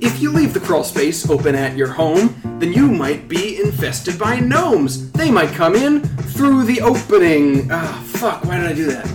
[0.00, 4.16] if you leave the crawl space open at your home, then you might be infested
[4.16, 5.10] by gnomes.
[5.10, 7.68] They might come in through the opening.
[7.72, 9.10] Ah, fuck, why did I do that?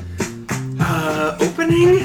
[0.82, 2.00] Uh, opening?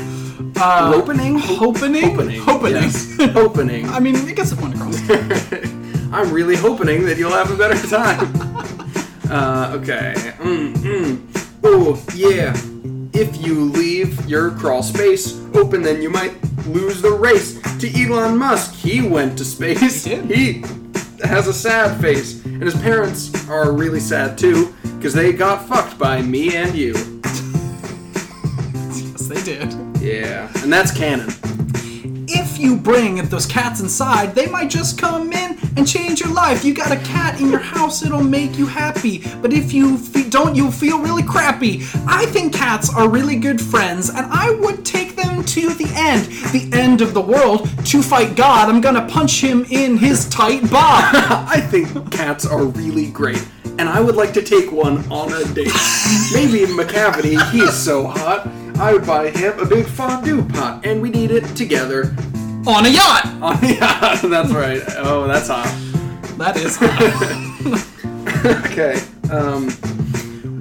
[0.56, 1.42] Uh, opening?
[1.60, 2.04] Opening?
[2.04, 2.48] Opening.
[2.48, 2.82] Opening.
[2.82, 3.18] Yes.
[3.34, 3.88] opening.
[3.88, 5.72] I mean, it gets the point across.
[6.12, 8.34] I'm really hoping that you'll have a better time.
[9.30, 10.14] uh, okay.
[10.38, 11.48] Mm, mm.
[11.64, 12.52] Oh, yeah.
[13.14, 16.34] If you leave your crawl space open, then you might
[16.66, 18.74] lose the race to Elon Musk.
[18.74, 20.04] He went to space.
[20.04, 20.16] He.
[20.16, 20.64] He
[21.24, 25.98] has a sad face, and his parents are really sad too, because they got fucked
[25.98, 26.92] by me and you.
[28.92, 29.72] yes, they did.
[30.00, 31.28] Yeah, and that's canon.
[32.62, 36.64] You bring if those cats inside, they might just come in and change your life.
[36.64, 39.24] You got a cat in your house, it'll make you happy.
[39.42, 39.98] But if you
[40.30, 41.82] don't, you'll feel really crappy.
[42.06, 46.26] I think cats are really good friends, and I would take them to the end,
[46.52, 48.68] the end of the world, to fight God.
[48.68, 51.02] I'm gonna punch him in his tight bob.
[51.48, 53.44] I think cats are really great,
[53.76, 55.74] and I would like to take one on a date.
[56.32, 58.46] Maybe Macavity, he's so hot.
[58.78, 62.14] I would buy him a big fondue pot, and we'd eat it together.
[62.66, 63.28] On a yacht!
[63.44, 64.82] Oh, yacht, that's right.
[64.98, 65.66] Oh, that's hot.
[66.38, 66.78] That is.
[68.44, 69.00] Okay.
[69.30, 69.70] Um,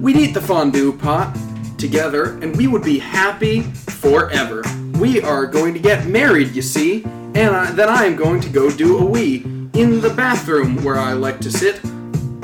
[0.00, 1.36] we'd eat the fondue pot
[1.78, 4.62] together, and we would be happy forever.
[5.00, 8.48] We are going to get married, you see, and I, then I am going to
[8.48, 9.42] go do a wee
[9.74, 11.80] in the bathroom where I like to sit.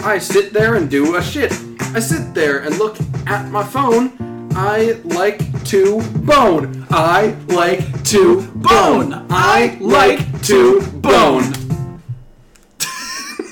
[0.01, 1.53] I sit there and do a shit.
[1.81, 4.13] I sit there and look at my phone.
[4.61, 6.85] I like to bone.
[6.91, 9.27] I like to bone.
[9.31, 11.43] I like to bone.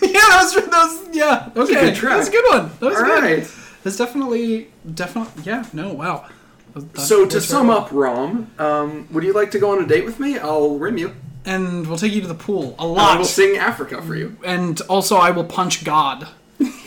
[0.03, 1.51] yeah, that was, that was yeah.
[1.57, 2.16] Okay, good track.
[2.16, 2.71] that's a good one.
[2.81, 3.23] That was All good.
[3.23, 3.51] right.
[3.85, 5.64] That's definitely, definitely, yeah.
[5.73, 6.27] No, wow.
[6.75, 9.87] That- So to that's sum up, Rom, um, would you like to go on a
[9.87, 10.38] date with me?
[10.38, 11.14] I'll rim you.
[11.45, 13.14] and we'll take you to the pool a lot.
[13.14, 14.37] I will sing Africa for you.
[14.45, 16.27] and also, I will punch God.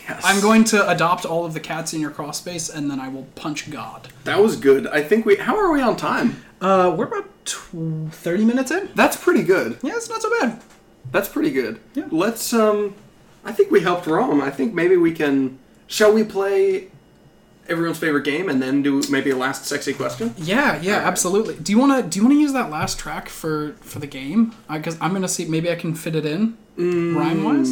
[0.10, 0.22] Yes.
[0.26, 3.10] I'm going to adopt all of the cats in your crawl space, and then I
[3.10, 4.10] will punch God.
[4.24, 4.88] That was good.
[4.88, 5.36] I think we.
[5.38, 6.44] How are we on time?
[6.62, 8.90] Uh, we're about tw- thirty minutes in.
[8.96, 9.78] That's pretty good.
[9.84, 10.62] Yeah, it's not so bad.
[11.12, 11.80] That's pretty good.
[11.94, 12.08] Yeah.
[12.12, 12.54] Let's.
[12.54, 12.96] Um,
[13.46, 14.42] I think we helped Rome.
[14.42, 15.60] I think maybe we can.
[15.88, 16.90] Shall we play
[17.68, 20.34] everyone's favorite game and then do maybe a last sexy question?
[20.38, 21.56] Yeah, yeah, absolutely.
[21.56, 24.54] Do you wanna do you wanna use that last track for for the game?
[24.72, 27.72] Because I'm gonna see maybe I can fit it in rhyme wise.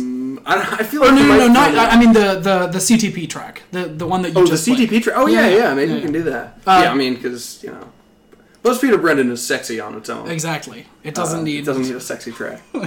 [0.49, 1.75] I, I feel Oh like no, no, no, not.
[1.75, 1.87] I.
[1.89, 4.65] I mean the the the CTP track, the the one that you Oh, the just
[4.67, 4.89] played.
[4.89, 5.15] CTP track.
[5.17, 5.73] Oh yeah, Yeah, yeah.
[5.73, 5.95] maybe yeah.
[5.97, 6.45] we can do that.
[6.65, 7.91] Uh, yeah, I mean, because you know,
[8.63, 10.29] BuzzFeed of Brendan is sexy on its own.
[10.29, 10.85] Exactly.
[11.03, 11.59] It doesn't Uh, need.
[11.59, 12.61] It doesn't need a sexy track.
[12.73, 12.81] yeah.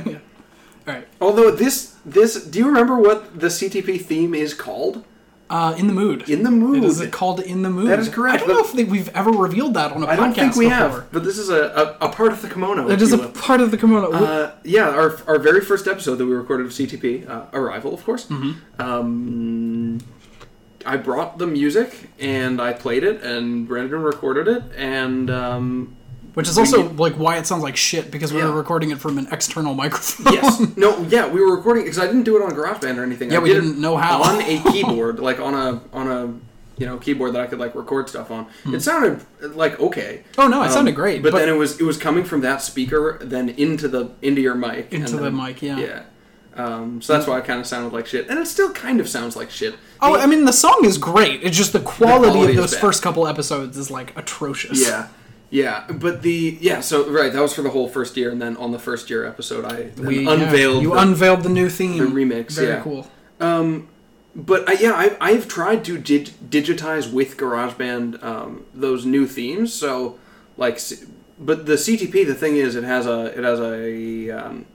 [0.89, 1.07] All right.
[1.21, 5.05] Although this this, do you remember what the CTP theme is called?
[5.51, 6.31] Uh, in the mood.
[6.31, 6.79] In the mood.
[6.79, 7.89] It is called in the mood.
[7.89, 10.17] That is correct, I don't know if we've ever revealed that on a podcast I
[10.17, 10.79] don't think we before.
[10.79, 12.89] have, but this is a, a, a part of the kimono.
[12.89, 13.31] It is a will.
[13.31, 14.13] part of the kimono.
[14.13, 18.05] Uh, yeah, our, our very first episode that we recorded of CTP, uh, Arrival, of
[18.05, 18.27] course.
[18.27, 18.81] Mm-hmm.
[18.81, 19.99] Um,
[20.87, 25.97] I brought the music and I played it, and Brendan recorded it, and um,
[26.41, 28.47] Which is also like why it sounds like shit because we Yeah.
[28.49, 30.33] were recording it from an external microphone.
[30.33, 33.31] yes, no, yeah, we were recording because I didn't do it on GarageBand or anything.
[33.31, 34.23] Yeah, I we did didn't know how.
[34.23, 36.33] on a keyboard, like on a on a
[36.81, 38.47] you know keyboard that I could like record stuff on.
[38.67, 39.21] It sounded
[39.55, 40.23] like okay.
[40.35, 40.41] Hmm.
[40.41, 42.41] Oh, no, it Um, sounded great, But, but- then it was it was coming from
[42.41, 45.79] that speaker, then into the into your mic, Into and the mic, yeah.
[45.79, 46.03] yeah.
[46.57, 49.09] Um, so that's why it kind of sounded like shit, and it still kind of
[49.09, 49.77] sounds like shit.
[50.01, 51.43] Oh, The- I mean the song is great.
[51.43, 54.81] It's just the quality, quality of those first couple episodes is like atrocious.
[54.87, 55.09] Yeah,
[55.51, 56.81] yeah, but the yeah.
[56.81, 59.27] So right, that was for the whole first year, and then on the first year
[59.27, 61.99] episode, I We yeah, unveiled you the- unveiled the new theme.
[61.99, 62.83] the remix, Very yeah.
[62.83, 63.07] cool.
[64.35, 69.75] But I, yeah, I, I've tried to dig- digitize with GarageBand um, those new themes.
[69.75, 70.21] So
[70.57, 70.79] like,
[71.37, 74.67] but the CTP, the thing is, it has a it has a um,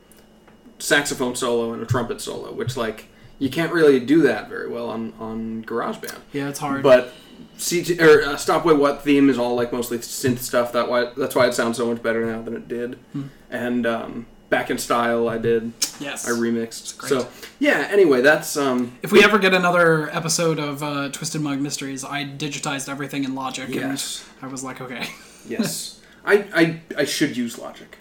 [0.78, 3.06] saxophone solo and a trumpet solo, which like
[3.40, 6.18] you can't really do that very well on on GarageBand.
[6.34, 6.84] Yeah, it's hard.
[6.84, 7.14] But
[7.58, 10.72] CT or uh, Stop Wait What theme is all like mostly synth stuff.
[10.74, 12.96] That why that's why it sounds so much better now than it did.
[13.14, 13.24] Hmm.
[13.50, 15.74] And um, Back in Style, I did.
[16.00, 16.28] yes.
[16.28, 17.02] I remixed.
[17.08, 17.28] So
[17.60, 17.88] yeah.
[17.92, 18.98] Anyway, that's um.
[19.02, 23.34] if we ever get another episode of uh, Twisted Mug Mysteries, I digitized everything in
[23.36, 24.26] Logic, Yes.
[24.42, 25.08] and I was like, okay,
[25.48, 26.02] Yes.
[26.26, 27.98] I, I I should use Logic.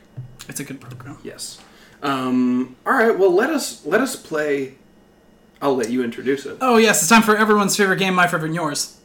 [0.48, 1.18] it's a good program.
[1.22, 1.60] Yes.
[2.02, 3.18] Um, all right.
[3.18, 4.74] Well, let us let us play.
[5.62, 6.58] I'll let you introduce it.
[6.60, 8.98] Oh yes, it's time for everyone's favorite game, my favorite, and yours.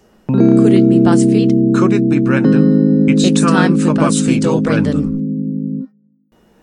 [1.09, 1.73] Could it be BuzzFeed?
[1.73, 3.09] Could it be Brendan?
[3.09, 4.93] It's, It's time for BuzzFeed or Brendan.
[4.93, 5.89] Brendan.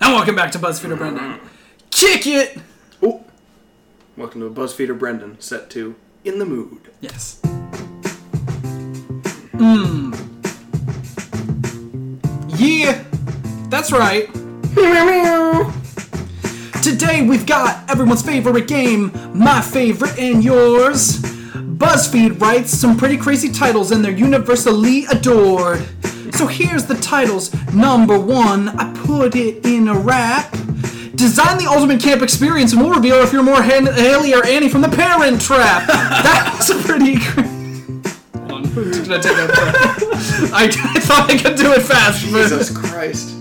[0.01, 1.41] And welcome back to BuzzFeed or Brendan.
[1.91, 2.57] Kick it.
[3.03, 3.25] Oh.
[4.17, 6.93] Welcome to BuzzFeed or Brendan, set to In the Mood.
[7.01, 7.41] Yes.
[9.57, 10.15] Mmm.
[12.57, 13.03] Yeah,
[13.69, 14.33] that's right.
[16.85, 21.36] Today we've got everyone's favorite game, my favorite and yours.
[21.77, 25.87] BuzzFeed writes some pretty crazy titles and they're universally adored.
[26.35, 27.53] So here's the titles.
[27.75, 30.51] Number one, I put it in a rap.
[31.15, 34.69] Design the ultimate camp experience and we'll reveal if you're more Han- Haley or Annie
[34.69, 35.87] from the Parent Trap.
[36.27, 37.15] That was a pretty.
[37.15, 40.51] Hold on, who's gonna take that?
[40.53, 43.35] I, I thought I could do it fast, but Jesus Christ.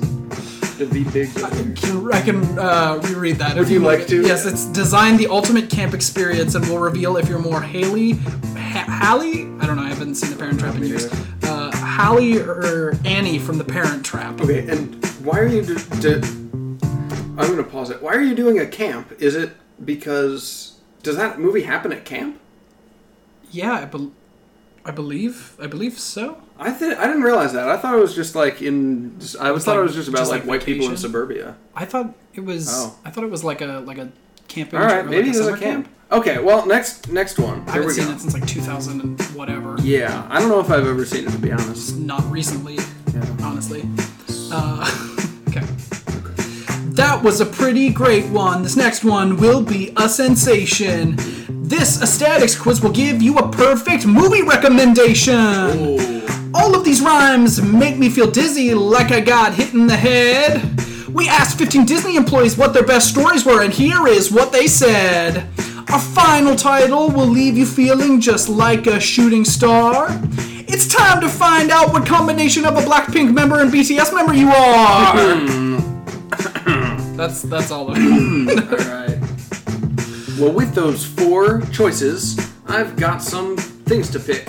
[0.77, 1.33] The V big.
[1.33, 3.55] can- I can uh, reread that.
[3.57, 4.21] Would you like to?
[4.21, 8.85] Yes, it's design the ultimate camp experience, and we'll reveal if you're more Haley, ha-
[8.87, 9.43] Hallie.
[9.59, 9.83] I don't know.
[9.83, 11.05] I haven't seen the Parent Trap in years.
[11.43, 14.41] Uh, Hallie or Annie from the Parent Trap.
[14.41, 15.63] Okay, and why are you?
[15.63, 16.21] Do, do,
[17.37, 18.01] I'm gonna pause it.
[18.01, 19.13] Why are you doing a camp?
[19.19, 22.39] Is it because does that movie happen at camp?
[23.49, 24.11] Yeah, I, bel
[24.85, 25.53] I believe.
[25.59, 26.37] I believe so.
[26.59, 27.67] I th- I didn't realize that.
[27.67, 29.17] I thought it was just like in.
[29.41, 31.55] I was thought like- it was just about just like, like white people in suburbia.
[31.75, 32.67] I thought it was.
[32.71, 32.95] Oh.
[33.03, 34.09] I thought it was like a like a
[34.47, 34.79] camping.
[34.79, 35.89] All right, maybe like there's a summer camp.
[36.11, 37.61] Okay, well next next one.
[37.67, 38.11] I Here haven't seen go.
[38.13, 39.75] it since like 2000 and whatever.
[39.81, 41.95] Yeah, I don't know if I've ever seen it to be honest.
[41.97, 42.75] Not recently,
[43.11, 43.25] Yeah.
[43.41, 43.83] honestly.
[44.51, 45.01] Uh.
[47.15, 48.61] That was a pretty great one.
[48.61, 51.15] This next one will be a sensation.
[51.47, 56.11] This Aesthetics quiz will give you a perfect movie recommendation.
[56.53, 60.61] All of these rhymes make me feel dizzy like I got hit in the head.
[61.07, 64.67] We asked 15 Disney employees what their best stories were, and here is what they
[64.67, 65.47] said.
[65.93, 70.07] Our final title will leave you feeling just like a shooting star.
[70.67, 74.49] It's time to find out what combination of a Blackpink member and BTS member you
[74.49, 75.13] are.
[75.15, 75.64] Hmm.
[77.15, 77.85] That's that's all.
[77.89, 79.19] All right.
[80.39, 84.47] Well, with those four choices, I've got some things to pick.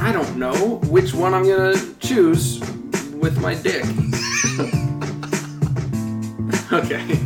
[0.00, 2.58] I don't know which one I'm gonna choose
[3.14, 3.84] with my dick.
[6.72, 7.18] okay.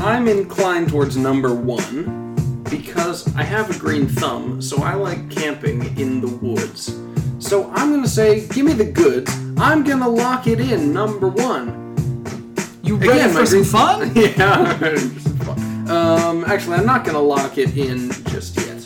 [0.00, 5.98] I'm inclined towards number one because I have a green thumb, so I like camping
[5.98, 6.96] in the woods.
[7.38, 9.32] So I'm gonna say, give me the goods.
[9.56, 11.83] I'm gonna lock it in number one.
[12.84, 14.12] You ready Again, for some green- fun?
[14.14, 15.88] yeah.
[15.88, 18.76] um, actually, I'm not gonna lock it in just yet.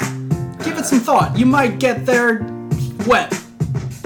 [0.64, 1.36] Give it some thought.
[1.36, 2.46] You might get there
[3.06, 3.32] wet.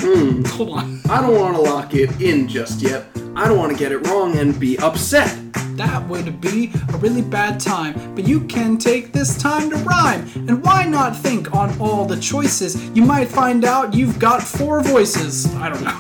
[0.00, 0.42] Hmm.
[0.44, 1.00] Hold on.
[1.11, 3.05] I don't want to lock it in just yet.
[3.37, 5.38] I don't want to get it wrong and be upset.
[5.76, 10.26] That would be a really bad time, but you can take this time to rhyme.
[10.49, 12.82] And why not think on all the choices?
[12.90, 15.47] You might find out you've got four voices.
[15.57, 15.99] I don't know.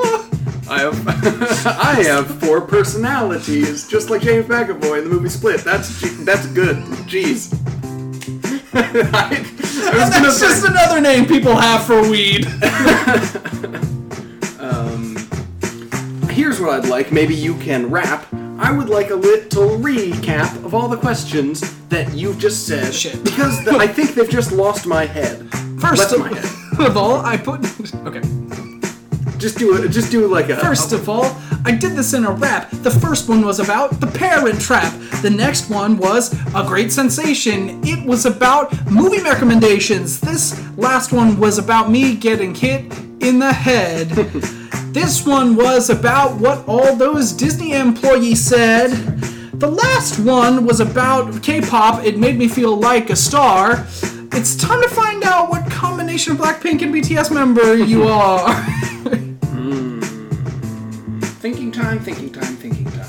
[0.70, 1.08] I have
[1.66, 5.62] I have four personalities, just like James McAvoy in the movie Split.
[5.62, 6.76] That's that's good.
[7.08, 7.52] Jeez.
[8.72, 12.46] I, I was gonna That's say, just another name people have for weed.
[14.60, 15.16] um,
[16.30, 17.10] here's what I'd like.
[17.10, 18.32] Maybe you can rap.
[18.32, 22.94] I would like a little recap of all the questions that you've just said.
[22.94, 23.24] Shit.
[23.24, 25.50] Because the, I think they've just lost my head.
[25.80, 26.86] First Left of, my head.
[26.86, 27.64] of all, I put.
[28.06, 28.39] Okay.
[29.40, 29.88] Just do it.
[29.88, 30.56] Just do like a.
[30.58, 31.34] First of all,
[31.64, 32.68] I did this in a rap.
[32.70, 34.92] The first one was about the Parent Trap.
[35.22, 37.80] The next one was a great sensation.
[37.82, 40.20] It was about movie recommendations.
[40.20, 44.08] This last one was about me getting hit in the head.
[44.92, 48.90] this one was about what all those Disney employees said.
[49.54, 52.04] The last one was about K-pop.
[52.04, 53.86] It made me feel like a star.
[54.32, 58.66] It's time to find out what combination of Blackpink and BTS member you are.
[61.40, 63.04] Thinking time, thinking time, thinking time.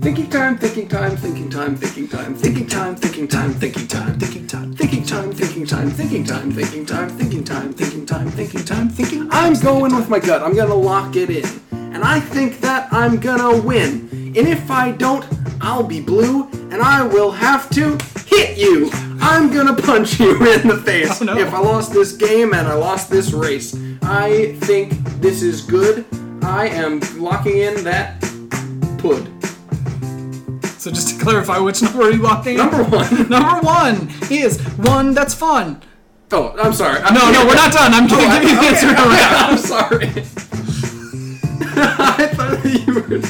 [0.00, 4.46] Thinking time, thinking time, thinking time, thinking time, thinking time, thinking time, thinking time, thinking
[4.46, 8.88] time, thinking time, thinking time, thinking time, thinking time, thinking time, thinking time, thinking time,
[8.88, 9.28] thinking.
[9.30, 10.42] I'm going with my gut.
[10.42, 11.44] I'm gonna lock it in.
[11.72, 14.08] And I think that I'm gonna win.
[14.12, 15.26] And if I don't,
[15.60, 18.88] I'll be blue and I will have to hit you.
[19.20, 21.36] I'm gonna punch you in the face Oh, no.
[21.36, 23.76] if I lost this game and I lost this race.
[24.02, 26.06] I think this is good.
[26.42, 28.20] I am locking in that
[28.98, 29.28] pud.
[30.80, 32.52] So just to clarify, which number are you locking?
[32.58, 32.58] in?
[32.58, 33.28] Number one.
[33.30, 35.82] Number one is one that's fun.
[36.32, 37.00] Oh, I'm sorry.
[37.02, 37.92] I'm No, no, we're not done.
[37.92, 39.50] I'm gonna Oh, give you the answer okay, to okay, rap.
[39.50, 40.06] I'm sorry.
[41.82, 43.20] I thought that you were.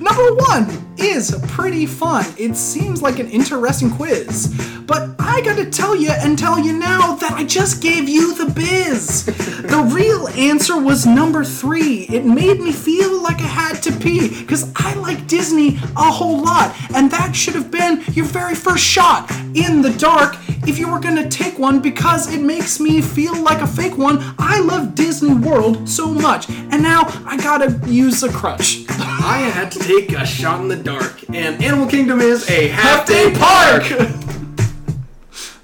[0.00, 2.24] Number one is pretty fun.
[2.38, 4.54] It seems like an interesting quiz.
[4.86, 8.52] But I gotta tell you and tell you now that I just gave you the
[8.52, 9.24] biz.
[9.26, 12.04] the real answer was number three.
[12.04, 16.42] It made me feel like I had to pee because I like Disney a whole
[16.42, 16.74] lot.
[16.94, 20.36] And that should have been your very first shot in the dark
[20.68, 24.18] if you were gonna take one because it makes me feel like a fake one.
[24.38, 26.48] I love Disney World so much.
[26.48, 28.84] And now I gotta use a crutch.
[29.28, 33.06] I had to take a shot in the dark, and Animal Kingdom is a half
[33.08, 33.82] Day park.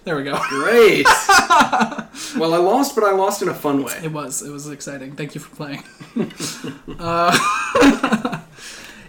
[0.05, 0.37] There we go.
[0.49, 1.05] Great.
[2.37, 4.01] well, I lost, but I lost in a fun way.
[4.03, 4.43] It was.
[4.43, 5.13] It was exciting.
[5.13, 5.85] Thank you for playing.
[6.99, 8.41] uh,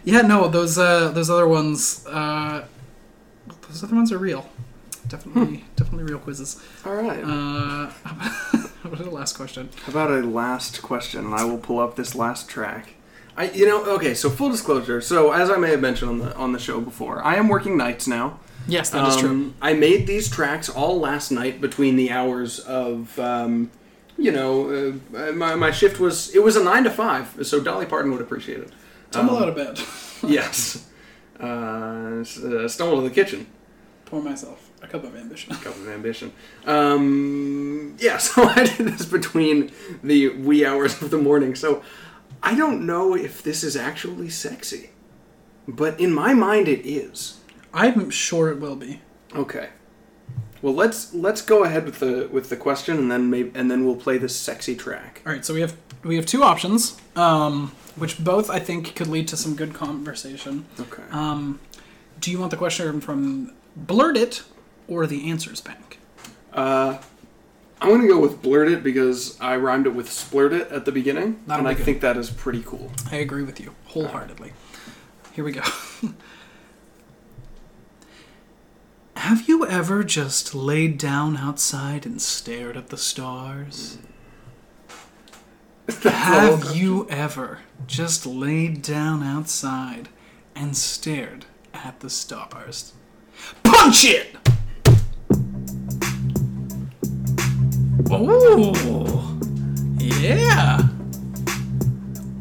[0.04, 2.66] yeah, no, those uh, those other ones, uh,
[3.68, 4.47] those other ones are real.
[5.08, 6.62] Definitely, definitely real quizzes.
[6.86, 7.24] All right.
[7.24, 7.88] Uh,
[8.84, 9.72] what was the last question?
[9.86, 12.93] How about a last question, and I will pull up this last track.
[13.36, 14.13] I, you know, okay.
[14.13, 15.01] So full disclosure.
[15.01, 17.77] So as I may have mentioned on the on the show before, I am working
[17.77, 18.39] nights now.
[18.67, 19.29] Yes, that is true.
[19.29, 23.71] Um, I made these tracks all last night between the hours of, um,
[24.17, 27.86] you know, uh, my, my shift was it was a nine to five, so Dolly
[27.86, 28.71] Parton would appreciate it.
[29.11, 29.79] Tumble out of bed.
[30.25, 30.88] Yes.
[31.38, 33.45] Uh, uh, stumble to the kitchen.
[34.05, 35.51] Pour myself a cup of ambition.
[35.51, 36.31] A cup of ambition.
[36.65, 41.55] Um, yeah, so I did this between the wee hours of the morning.
[41.55, 41.84] So
[42.43, 44.89] I don't know if this is actually sexy,
[45.67, 47.39] but in my mind it is.
[47.73, 49.01] I'm sure it will be.
[49.33, 49.69] Okay.
[50.61, 53.85] Well, let's let's go ahead with the with the question, and then maybe and then
[53.85, 55.21] we'll play this sexy track.
[55.25, 59.07] All right, so we have we have two options, um, which both I think could
[59.07, 60.65] lead to some good conversation.
[60.79, 61.03] Okay.
[61.11, 61.59] Um,
[62.19, 64.43] do you want the question from Blurt It
[64.87, 65.99] or the Answers Bank?
[66.53, 66.99] Uh,
[67.84, 70.91] I'm gonna go with blurt it because I rhymed it with splurt it at the
[70.91, 71.86] beginning, That'll and be I good.
[71.86, 72.91] think that is pretty cool.
[73.11, 74.53] I agree with you wholeheartedly.
[75.34, 75.61] Here we go.
[79.17, 83.97] Have you ever just laid down outside and stared at the stars?
[86.03, 90.09] Have you ever just laid down outside
[90.55, 92.93] and stared at the stars?
[93.63, 94.36] Punch it!
[98.09, 99.37] Oh,
[99.99, 100.79] yeah.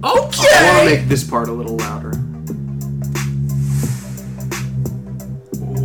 [0.05, 0.48] Okay.
[0.55, 2.11] I want to make this part a little louder.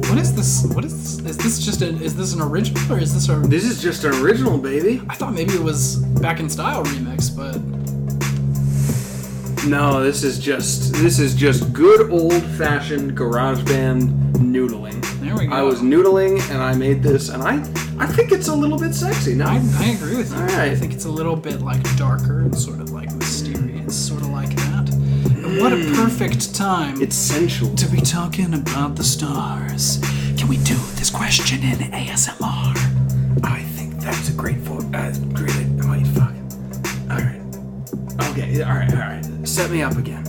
[0.09, 0.65] What is this?
[0.73, 1.31] What is this?
[1.31, 1.87] Is this just a?
[2.01, 3.35] Is this an original or is this a?
[3.47, 5.01] This is just an original, baby.
[5.09, 7.57] I thought maybe it was back in style remix, but
[9.67, 15.01] No, this is just this is just good old fashioned GarageBand noodling.
[15.19, 15.53] there we go.
[15.53, 17.57] I was noodling and I made this, and I
[17.99, 19.33] I think it's a little bit sexy.
[19.35, 20.37] No, I, I agree with you.
[20.37, 20.71] All right.
[20.71, 24.29] I think it's a little bit like darker and sort of like mysterious, sort of
[24.29, 24.89] like that.
[24.93, 27.73] And what a perfect time it's sensual.
[27.75, 29.99] to be talking about the stars.
[30.37, 32.75] Can we do this question in ASMR?
[33.43, 35.55] I think that's a great for uh, great.
[35.89, 36.33] Wait, fuck.
[37.09, 37.41] All right.
[38.31, 39.47] Okay, all right, all right.
[39.47, 40.23] Set me up again.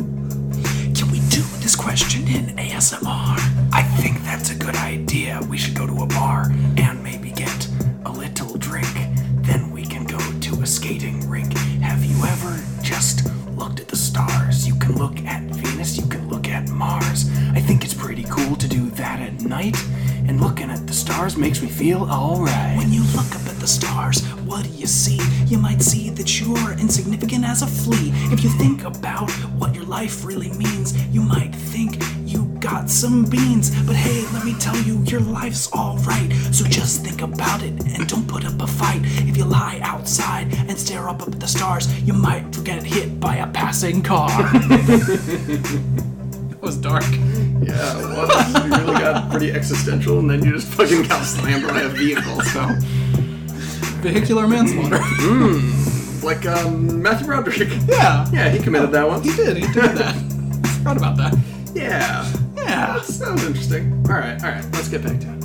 [0.95, 3.37] Can we do this question in ASMR?
[3.73, 5.41] I think that's a good idea.
[5.51, 7.28] We should go to a bar and maybe
[10.63, 11.57] a skating rink.
[11.83, 14.67] Have you ever just looked at the stars?
[14.67, 17.31] You can look at Venus, you can look at Mars.
[17.53, 19.77] I think it's pretty cool to do that at night.
[20.27, 22.77] And looking at the stars makes me feel alright.
[22.77, 25.21] When you look up at the stars, what do you see?
[25.47, 28.11] You might see that you're insignificant as a flea.
[28.33, 32.03] If you think about what your life really means, you might think
[32.61, 33.71] got some beans.
[33.87, 36.33] But hey, let me tell you, your life's alright.
[36.53, 39.01] So just think about it and don't put up a fight.
[39.29, 43.37] If you lie outside and stare up at the stars, you might get hit by
[43.37, 44.29] a passing car.
[45.49, 47.05] that was dark.
[47.61, 48.55] Yeah, it was.
[48.55, 52.41] you really got pretty existential, and then you just fucking got slammed by a vehicle.
[52.43, 52.67] So,
[54.01, 54.99] Vehicular manslaughter.
[56.25, 57.69] like um, Matthew Broderick.
[57.89, 58.27] yeah.
[58.33, 59.23] Yeah, he committed that one.
[59.23, 59.57] He did.
[59.57, 60.15] He did that.
[60.15, 61.37] I forgot about that.
[61.75, 62.25] Yeah,
[62.69, 63.01] Yeah.
[63.01, 63.93] sounds interesting.
[64.09, 64.65] All right, all right.
[64.73, 65.45] Let's get back to it.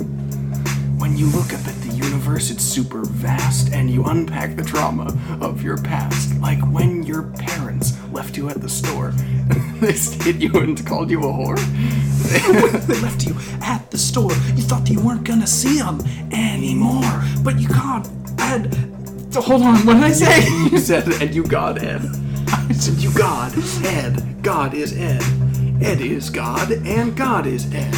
[1.00, 5.16] When you look up at the universe, it's super vast, and you unpack the trauma
[5.40, 6.38] of your past.
[6.38, 9.10] Like when your parents left you at the store,
[9.80, 11.58] they hit you and called you a whore.
[12.86, 14.32] they left you at the store.
[14.54, 16.00] You thought you weren't gonna see them
[16.32, 18.06] anymore, but you can't.
[18.38, 18.74] Ed,
[19.34, 19.76] hold on.
[19.86, 20.48] What did I say?
[20.70, 22.02] you said, and you got Ed.
[22.48, 23.52] I said, you God
[23.84, 24.42] Ed.
[24.42, 25.22] God is Ed.
[25.84, 27.94] Ed is God, and God is Ed.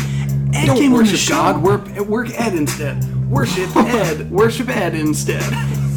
[0.53, 1.35] Ed Don't came on the worship show.
[1.35, 3.05] God, work, work Ed instead.
[3.31, 4.29] Worship Ed.
[4.29, 5.45] Worship Ed instead.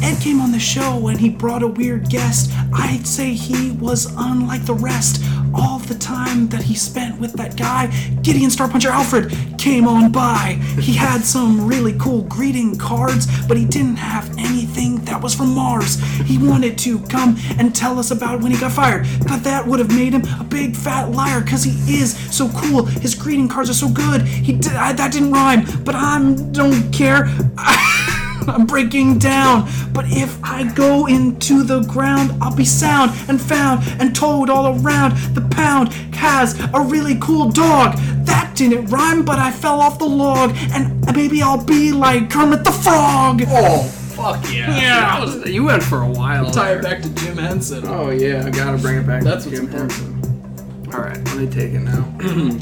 [0.00, 2.52] Ed came on the show and he brought a weird guest.
[2.72, 5.20] I'd say he was unlike the rest.
[5.54, 7.88] All the time that he spent with that guy,
[8.22, 10.58] Gideon Star Puncher Alfred came on by.
[10.80, 15.54] He had some really cool greeting cards, but he didn't have anything that was from
[15.54, 16.00] Mars.
[16.24, 19.78] He wanted to come and tell us about when he got fired, but that would
[19.80, 22.84] have made him a big fat liar because he is so cool.
[22.84, 24.22] His greeting cards are so good.
[24.22, 27.28] He did, I, that didn't rhyme, but I don't care.
[28.48, 29.68] I'm breaking down.
[29.92, 34.80] But if I go into the ground, I'll be sound and found and told all
[34.80, 35.16] around.
[35.34, 37.96] The pound has a really cool dog.
[38.26, 40.54] That didn't rhyme, but I fell off the log.
[40.72, 43.42] And maybe I'll be like Kermit the Frog.
[43.48, 44.76] Oh, fuck yeah.
[44.76, 45.00] Yeah.
[45.00, 46.50] That was- you went for a while.
[46.50, 46.78] Tie there.
[46.78, 47.84] it back to Jim Henson.
[47.86, 49.22] Oh yeah, I gotta bring it back.
[49.22, 49.92] That's to what's Jim important.
[49.92, 50.94] Henson.
[50.94, 52.04] All right, let me take it now.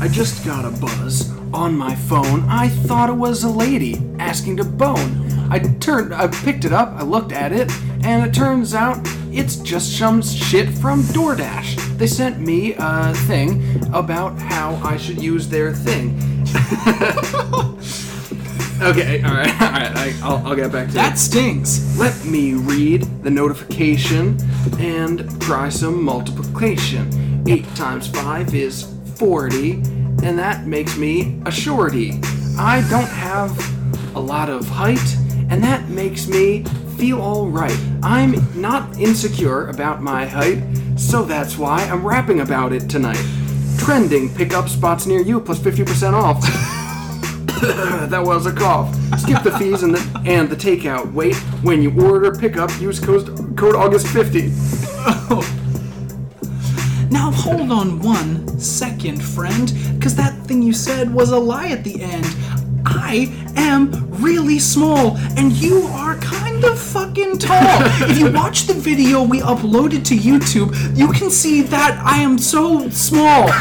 [0.00, 2.44] I just got a buzz on my phone.
[2.48, 5.28] I thought it was a lady asking to bone.
[5.50, 7.70] I turned, I picked it up, I looked at it,
[8.04, 8.98] and it turns out
[9.30, 11.98] it's just some shit from DoorDash.
[11.98, 16.18] They sent me a thing about how I should use their thing.
[18.82, 19.92] okay, all right, all right.
[19.96, 20.94] I, I'll, I'll get back to it.
[20.94, 21.98] That stings.
[21.98, 24.38] Let me read the notification
[24.78, 27.44] and try some multiplication.
[27.48, 29.82] 8 times 5 is 40,
[30.22, 32.20] and that makes me a shorty.
[32.58, 33.56] I don't have
[34.14, 35.16] a lot of height,
[35.50, 36.64] and that makes me
[36.96, 37.76] feel alright.
[38.02, 40.62] I'm not insecure about my height,
[40.96, 43.24] so that's why I'm rapping about it tonight.
[43.78, 46.40] Trending pickup spots near you plus 50% off.
[48.10, 48.94] that was a cough.
[49.18, 51.12] Skip the fees and the and the takeout.
[51.12, 54.50] Wait, when you order pickup, use code code August 50.
[57.12, 61.84] Now hold on one second, friend, because that thing you said was a lie at
[61.84, 62.24] the end.
[62.86, 67.82] I am really small, and you are kind of fucking tall.
[68.08, 72.38] if you watch the video we uploaded to YouTube, you can see that I am
[72.38, 73.44] so small.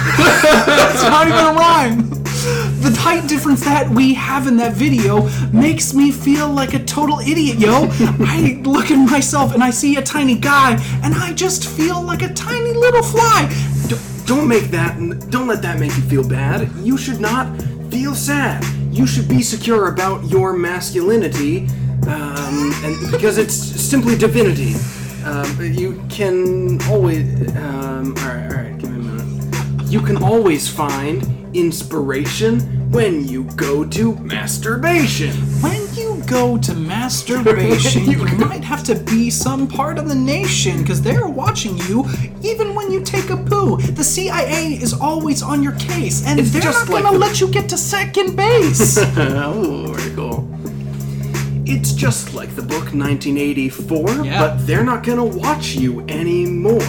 [0.93, 2.20] It's not even a rhyme.
[2.41, 7.19] The height difference that we have in that video makes me feel like a total
[7.19, 7.87] idiot, yo.
[8.19, 12.23] I look at myself and I see a tiny guy, and I just feel like
[12.23, 13.47] a tiny little fly.
[13.87, 14.97] D- don't make that.
[15.29, 16.71] Don't let that make you feel bad.
[16.77, 17.61] You should not
[17.91, 18.63] feel sad.
[18.91, 21.67] You should be secure about your masculinity,
[22.07, 24.73] um, and because it's simply divinity.
[25.23, 27.55] Um, you can always.
[27.55, 28.77] Um, all right, all right.
[28.79, 29.91] Give me a minute.
[29.91, 32.59] You can always find inspiration
[32.91, 35.31] when you go to masturbation.
[35.61, 40.81] When you go to masturbation, you might have to be some part of the nation
[40.81, 42.05] because they're watching you
[42.41, 43.77] even when you take a poo.
[43.77, 47.25] The CIA is always on your case, and It's they're just not like gonna the-
[47.25, 48.97] let you get to second base.
[49.17, 49.93] oh.
[51.73, 54.39] It's just like the book 1984, Yeah.
[54.39, 56.81] but they're not gonna watch you anymore.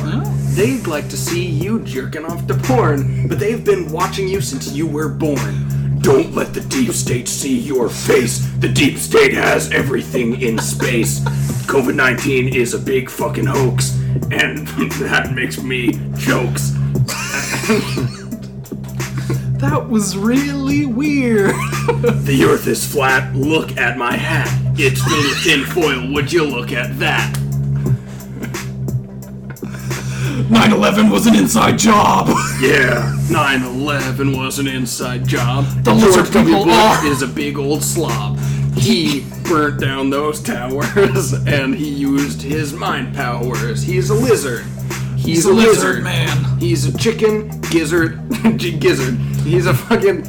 [0.56, 4.72] They'd like to see you jerking off to porn, but they've been watching you since
[4.72, 5.68] you were born.
[6.00, 8.44] Don't let the deep state see your face.
[8.58, 11.20] The deep state has everything in space.
[11.72, 13.96] COVID 19 is a big fucking hoax,
[14.32, 14.66] and
[14.98, 16.72] that makes me jokes.
[19.62, 21.54] That was really weird.
[22.22, 24.48] The earth is flat, look at my hat.
[24.78, 27.32] It's filled with tin foil, would you look at that?
[30.50, 32.28] 9/11 was an inside job.
[32.60, 35.64] Yeah, 9 11 was an inside job.
[35.84, 36.44] The George lizard W.
[36.54, 38.38] people Bush are- is a big old slob.
[38.76, 43.82] He burnt down those towers and he used his mind powers.
[43.82, 44.64] He's a lizard.
[45.16, 46.58] He's, a a, lizard lizard man.
[46.58, 48.18] He's a chicken gizzard.
[48.58, 49.18] Gizzard.
[49.44, 50.26] He's a fucking.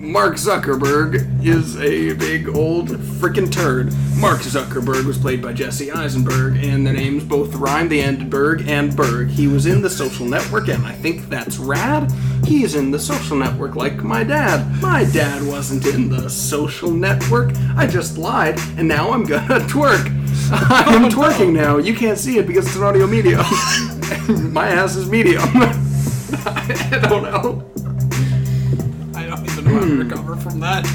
[0.00, 3.92] Mark Zuckerberg is a big old freaking turd.
[4.16, 8.68] Mark Zuckerberg was played by Jesse Eisenberg, and the names both rhyme the end Berg
[8.68, 9.30] and Berg.
[9.30, 12.12] He was in the social network, and I think that's rad.
[12.44, 14.80] He's in the social network like my dad.
[14.80, 17.52] My dad wasn't in the social network.
[17.76, 20.06] I just lied, and now I'm gonna twerk.
[20.52, 21.78] I'm oh, twerking now.
[21.78, 23.40] You can't see it because it's an audio medium.
[24.52, 25.42] my ass is medium.
[26.46, 27.83] I don't know.
[29.76, 30.86] I don't even know how to recover from that.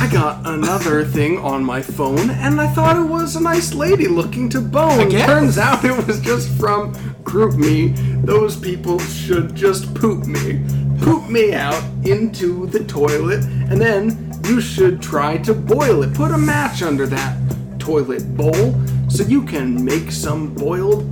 [0.00, 4.08] I got another thing on my phone, and I thought it was a nice lady
[4.08, 5.10] looking to bone.
[5.10, 8.24] Turns out it was just from GroupMe.
[8.24, 10.64] Those people should just poop me.
[11.00, 16.14] Poop me out into the toilet, and then you should try to boil it.
[16.14, 17.38] Put a match under that
[17.78, 18.74] toilet bowl
[19.08, 21.04] so you can make some boiled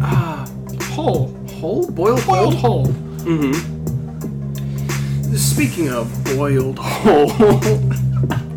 [0.00, 0.46] ah,
[0.90, 1.28] Hole.
[1.60, 2.84] whole boiled Boiled whole.
[2.86, 3.71] hole.
[5.36, 7.30] Speaking of boiled whole,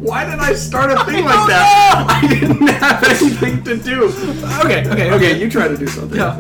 [0.02, 2.06] why did I start a thing like that?
[2.24, 4.06] I didn't have anything to do.
[4.64, 6.18] Okay, okay, Okay, you try to do something.
[6.18, 6.36] Yeah.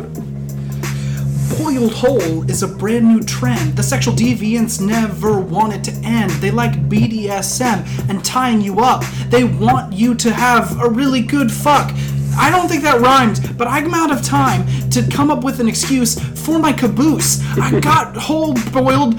[1.57, 3.77] Boiled hole is a brand new trend.
[3.77, 6.31] The sexual deviants never want it to end.
[6.31, 9.05] They like BDSM and tying you up.
[9.29, 11.91] They want you to have a really good fuck.
[12.37, 15.69] I don't think that rhymed, but I'm out of time to come up with an
[15.69, 17.41] excuse for my caboose.
[17.57, 19.17] I got whole boiled.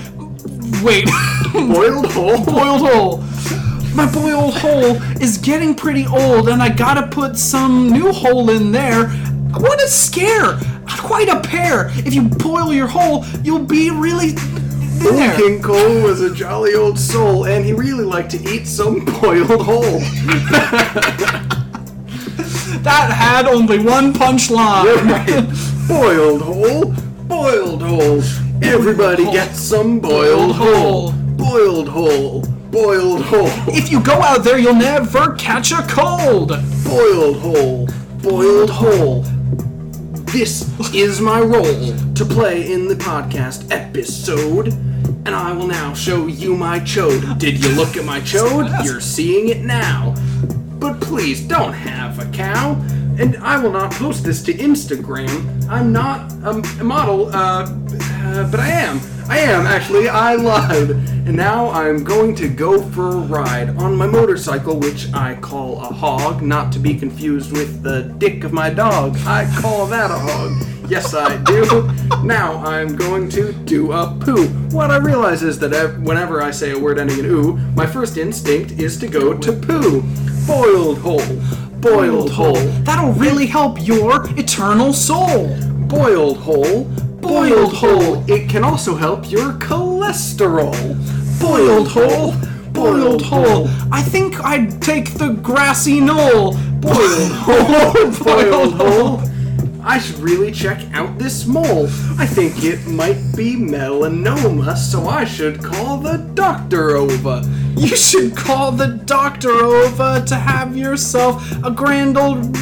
[0.83, 1.09] Wait.
[1.53, 2.45] Boiled whole?
[2.45, 3.25] boiled hole.
[3.95, 8.71] My boiled hole is getting pretty old, and I gotta put some new hole in
[8.73, 9.09] there.
[9.09, 10.59] What a scare!
[10.99, 11.91] Quite a pair.
[12.05, 14.33] If you boil your hole, you'll be really
[14.99, 15.37] there.
[15.37, 19.63] King Cole was a jolly old soul, and he really liked to eat some boiled
[19.63, 20.01] hole.
[22.83, 25.89] That had only one punchline.
[25.89, 26.93] boiled hole,
[27.29, 28.46] boiled whole.
[28.63, 31.13] Everybody gets some boiled hole.
[31.13, 32.43] Boiled hole.
[32.71, 33.49] boiled hole.
[33.69, 36.49] If you go out there, you'll never catch a cold.
[36.85, 37.89] Boiled hole.
[38.23, 39.23] boiled hole.
[40.33, 46.27] This is my role to play in the podcast episode, and I will now show
[46.27, 47.39] you my chode.
[47.39, 48.85] Did you look at my chode?
[48.85, 50.15] You're seeing it now.
[50.79, 52.73] But please don't have a cow,
[53.19, 55.67] and I will not post this to Instagram.
[55.71, 56.51] I'm not a,
[56.81, 57.65] a model, uh,
[58.37, 59.01] uh, but I am.
[59.29, 60.09] I am, actually.
[60.09, 60.91] I lied.
[60.91, 65.81] And now I'm going to go for a ride on my motorcycle, which I call
[65.81, 69.17] a hog, not to be confused with the dick of my dog.
[69.27, 70.53] I call that a hog.
[70.89, 71.91] Yes, I do.
[72.23, 74.47] now I'm going to do a poo.
[74.71, 77.87] What I realize is that ev- whenever I say a word ending in oo, my
[77.87, 80.03] first instinct is to go to poo.
[80.47, 81.37] Boiled whole.
[81.81, 82.55] Boiled whole.
[82.85, 85.57] That'll really help your eternal soul.
[85.89, 86.85] Boiled whole.
[87.21, 88.31] Boiled whole.
[88.31, 90.75] It can also help your cholesterol.
[91.41, 92.35] Boiled hole,
[92.73, 93.69] boiled hole.
[93.91, 96.53] I think I'd take the grassy knoll.
[96.81, 98.11] Boiled hole.
[98.25, 99.23] Boiled hole.
[99.83, 101.87] I should really check out this mole.
[102.19, 107.43] I think it might be melanoma, so I should call the doctor over.
[107.77, 112.53] You should call the doctor over to have yourself a grand old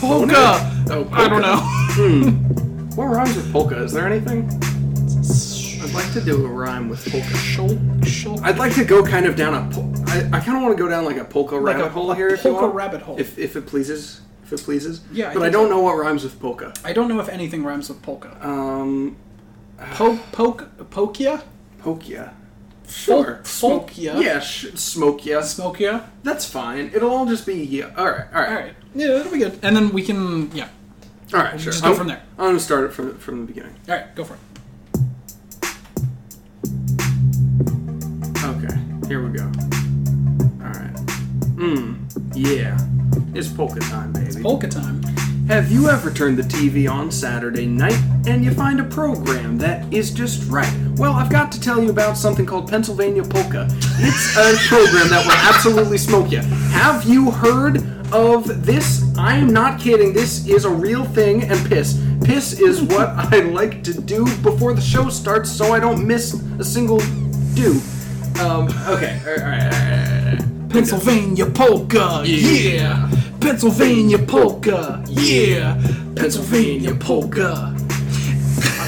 [0.00, 0.72] polka.
[0.90, 2.64] Oh, I don't know.
[2.98, 3.80] What rhymes with polka?
[3.84, 4.48] Is there anything?
[5.80, 7.36] I'd like to do a rhyme with polka.
[7.36, 8.40] Shul, shul.
[8.44, 9.72] I'd like to go kind of down a.
[9.72, 12.10] Pol- I, I kind of want to go down like a polka rabbit a- hole
[12.10, 12.26] a here.
[12.30, 12.74] if you polka want.
[12.74, 13.16] rabbit hole.
[13.16, 14.20] If, if it pleases.
[14.42, 15.02] If it pleases.
[15.12, 15.76] Yeah, I But I, think don't so.
[15.76, 16.74] know what rhymes with polka.
[16.84, 18.36] I don't know if anything rhymes with polka.
[18.44, 19.16] Um,
[19.92, 21.40] Po, poke, pokia?
[21.80, 22.32] Pokia.
[22.88, 23.36] Sure.
[23.44, 24.20] Folk- Smoke- folkia?
[24.20, 25.40] Yeah, sh- smoke ya.
[25.42, 26.02] Smokia?
[26.24, 26.90] That's fine.
[26.92, 27.92] It'll all just be yeah.
[27.96, 28.26] All right.
[28.34, 28.48] All right.
[28.48, 28.74] All right.
[28.96, 29.56] Yeah, that'll be good.
[29.62, 30.68] And then we can, yeah.
[31.34, 31.60] All right.
[31.60, 31.72] Sure.
[31.72, 32.22] Just go I'm- from there.
[32.38, 33.74] I'm gonna start it from from the beginning.
[33.88, 34.40] All right, go for it.
[38.44, 38.76] Okay.
[39.08, 39.44] Here we go.
[39.44, 40.94] All right.
[41.56, 41.96] Mmm.
[42.34, 42.78] Yeah.
[43.34, 44.42] It's polka time, baby.
[44.42, 45.02] Polka time.
[45.48, 49.90] Have you ever turned the TV on Saturday night and you find a program that
[49.92, 50.70] is just right?
[50.96, 53.66] Well, I've got to tell you about something called Pennsylvania Polka.
[53.70, 56.40] It's a program that will absolutely smoke you.
[56.40, 59.04] Have you heard of this?
[59.16, 60.12] I'm not kidding.
[60.12, 62.00] This is a real thing and piss.
[62.24, 66.34] Piss is what I like to do before the show starts so I don't miss
[66.58, 67.00] a single
[67.54, 67.80] do.
[68.40, 69.20] Um, okay.
[70.68, 73.10] Pennsylvania polka, yeah.
[73.40, 75.80] Pennsylvania polka, yeah.
[76.14, 77.77] Pennsylvania polka.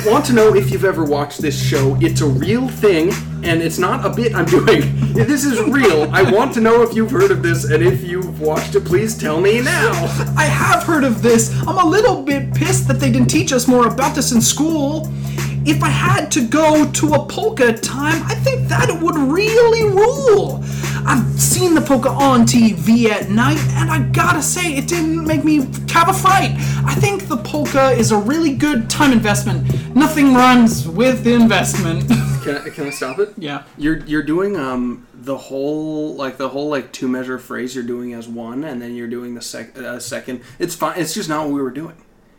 [0.06, 1.96] Want to know if you've ever watched this show.
[2.00, 3.10] It's a real thing,
[3.44, 4.80] and it's not a bit I'm doing.
[5.12, 6.08] This is real.
[6.12, 9.16] I want to know if you've heard of this, and if you've watched it, please
[9.16, 9.92] tell me now.
[10.36, 11.54] I have heard of this.
[11.66, 15.12] I'm a little bit pissed that they didn't teach us more about this in school.
[15.66, 20.64] If I had to go to a polka time, I think that would really rule.
[21.06, 25.44] I've seen the polka on TV at night, and I gotta say, it didn't make
[25.44, 25.56] me
[25.90, 26.52] have a fright.
[26.84, 29.94] I think the polka is a really good time investment.
[29.94, 32.08] Nothing runs with investment.
[32.40, 33.34] Can I, can I stop it?
[33.36, 33.64] yeah.
[33.76, 38.14] You're you're doing um the whole like the whole like two measure phrase you're doing
[38.14, 40.40] as one, and then you're doing the sec- uh, second.
[40.58, 40.98] It's fine.
[40.98, 41.96] It's just not what we were doing.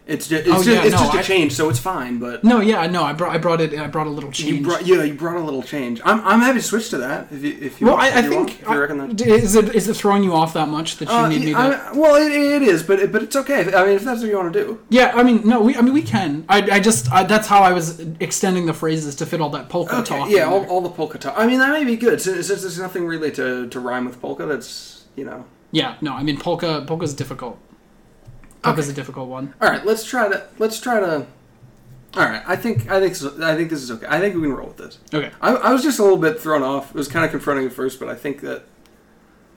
[0.08, 2.18] It's just it's, Oh, just, yeah, it's no, just a I- change, so it's fine.
[2.18, 4.52] But No, yeah, no, I brought, I brought it, I brought a little change.
[4.58, 6.02] you brought yeah you brought a little change.
[6.04, 8.22] I'm, I'm happy to switch to that if you if you well, want, I, I
[8.30, 9.22] want, think if you reckon that.
[9.22, 11.91] is it is it throwing you off that much that you Uh, need me to?
[11.95, 13.60] Well, it, it is, but it, but it's okay.
[13.74, 14.80] I mean, if that's what you want to do.
[14.89, 16.45] Yeah, I mean, no, we, I mean, we can.
[16.49, 19.70] I, I just, I, that's how I was extending the phrases to fit all that
[19.70, 20.30] polka Okay, talk.
[20.32, 21.36] yeah, all, all the polka talk.
[21.38, 24.20] I mean, that may be good since, since there's nothing really to, to rhyme with
[24.20, 24.45] polka.
[24.47, 25.45] That's you know.
[25.72, 27.60] yeah, no, I mean, polka, polka's difficult.
[28.64, 29.53] Polka's a difficult one.
[29.62, 31.26] All right, let's try to let's try to.
[32.16, 34.05] All right, I think I think I think this is okay.
[34.09, 34.99] I think we can roll with this.
[35.14, 36.89] Okay, I, I was just a little bit thrown off.
[36.89, 38.64] It was kind of confronting at first, but I think that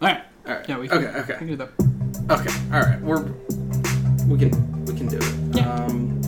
[0.01, 0.23] all right.
[0.47, 0.69] all right.
[0.69, 0.99] Yeah, we can.
[0.99, 1.71] okay, We can okay, do that.
[2.31, 2.55] okay.
[2.73, 3.23] All right, we're
[4.27, 5.57] we can we can do it.
[5.57, 5.75] Yeah.
[5.75, 6.21] Um,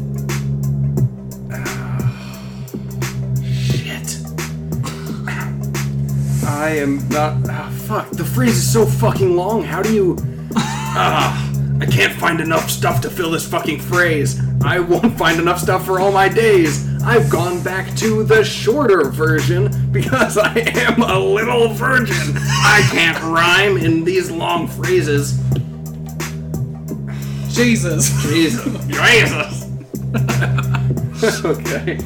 [3.44, 4.18] shit.
[6.46, 7.36] I am not.
[7.48, 8.10] ah, fuck.
[8.10, 9.62] The phrase is so fucking long.
[9.62, 10.16] How do you?
[10.98, 11.45] Ah,
[11.80, 14.40] I can't find enough stuff to fill this fucking phrase.
[14.64, 16.86] I won't find enough stuff for all my days.
[17.02, 22.16] I've gone back to the shorter version because I am a little virgin.
[22.36, 25.38] I can't rhyme in these long phrases.
[27.54, 28.10] Jesus.
[28.24, 28.64] Jesus.
[28.86, 29.66] Jesus.
[31.44, 31.98] okay.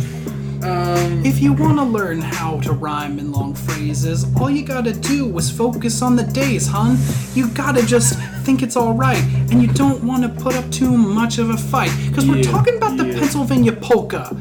[0.63, 4.93] Um, If you want to learn how to rhyme in long phrases, all you gotta
[4.93, 6.99] do is focus on the days, hun.
[7.35, 11.39] You gotta just think it's alright, and you don't want to put up too much
[11.39, 11.93] of a fight.
[12.09, 13.19] Because we're talking about the yeah.
[13.19, 14.37] Pennsylvania polka.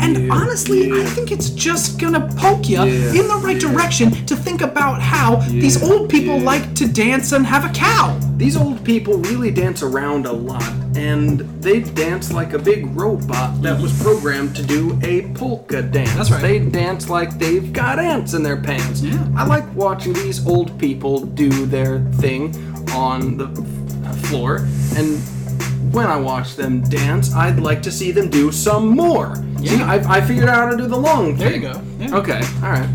[0.00, 3.68] And Yeah, honestly, I think it's just gonna poke you Yeah, in the right yeah.
[3.68, 6.44] direction to think about how these old people yeah.
[6.52, 8.18] like to dance and have a cow.
[8.36, 10.64] These old people really dance around a lot,
[10.96, 16.14] and they dance like a big robot that was programmed to do a polka dance.
[16.14, 16.40] That's right.
[16.40, 19.02] They dance like they've got ants in their pants.
[19.02, 19.22] Yeah.
[19.36, 22.54] I like watching these old people do their thing
[22.92, 23.46] on the
[24.28, 24.66] floor,
[24.96, 25.18] and
[25.92, 29.34] when I watch them dance, I'd like to see them do some more.
[29.58, 29.86] See, Yeah.
[29.90, 31.38] I, I figured out how to do the long Thing.
[31.38, 31.82] There you go.
[31.98, 32.16] Yeah.
[32.16, 32.88] Okay, alright.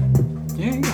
[0.55, 0.91] There you go.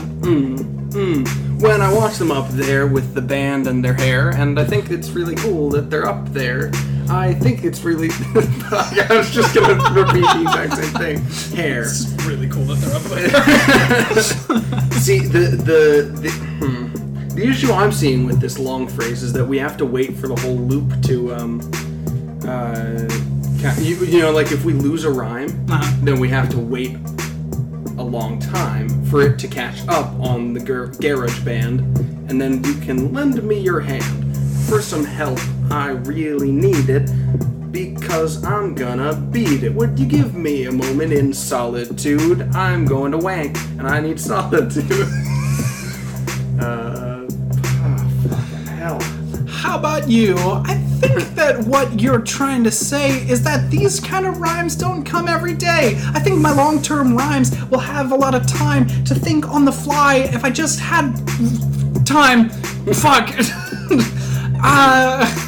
[1.60, 4.90] when I watch them up there with the band and their hair, and I think
[4.90, 6.72] it's really cool that they're up there.
[7.10, 8.10] I think it's really.
[8.72, 11.56] I was just gonna repeat the exact same thing.
[11.58, 11.82] Hair.
[11.84, 14.92] It's really cool that they're up there.
[15.02, 16.32] See the the the.
[16.32, 16.91] Hmm.
[17.36, 20.28] The issue I'm seeing with this long phrase is that we have to wait for
[20.28, 21.60] the whole loop to um
[22.44, 23.08] uh
[23.62, 25.98] ca- you, you know like if we lose a rhyme Uh-huh.
[26.04, 26.98] then we have to wait
[27.98, 32.74] a long time for it to catch up on the gar- GarageBand and then you
[32.76, 37.10] can lend me your hand for some help I really need it
[37.72, 39.74] because I'm gonna beat it.
[39.74, 42.42] Would you give me a moment in solitude?
[42.54, 45.08] I'm going to wank and I need solitude.
[50.08, 50.36] You?
[50.38, 55.04] I think that what you're trying to say is that these kind of rhymes don't
[55.04, 56.00] come every day.
[56.14, 59.66] I think my long term rhymes will have a lot of time to think on
[59.66, 61.16] the fly if I just had
[62.06, 62.50] time.
[62.50, 63.34] Fuck.
[64.64, 65.48] uh.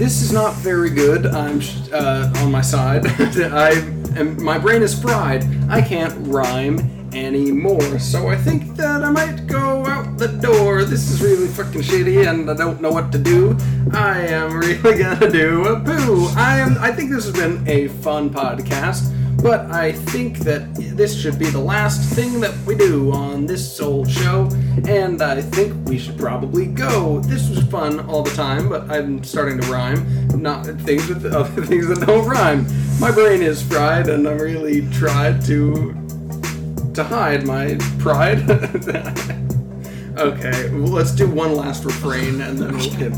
[0.00, 1.26] This is not very good.
[1.26, 1.60] I'm
[1.92, 3.06] uh, on my side.
[3.20, 3.72] I
[4.16, 5.44] am, my brain is fried.
[5.68, 7.98] I can't rhyme anymore.
[7.98, 10.84] So I think that I might go out the door.
[10.84, 13.56] This is really fucking shitty, and I don't know what to do.
[13.92, 16.28] I am really gonna do a poo.
[16.36, 16.78] I am.
[16.78, 19.12] I think this has been a fun podcast.
[19.42, 23.80] but I think that this should be the last thing that we do on this
[23.80, 24.50] old show,
[24.86, 27.20] and I think we should probably go.
[27.20, 30.02] This was fun all the time, but I'm starting to rhyme.
[30.40, 32.66] Not things with other things that don't rhyme.
[33.00, 35.94] My brain is fried, and I'm really tried to
[37.00, 38.50] to hide my pride.
[40.18, 43.12] okay, well, let's do one last refrain, and then we'll get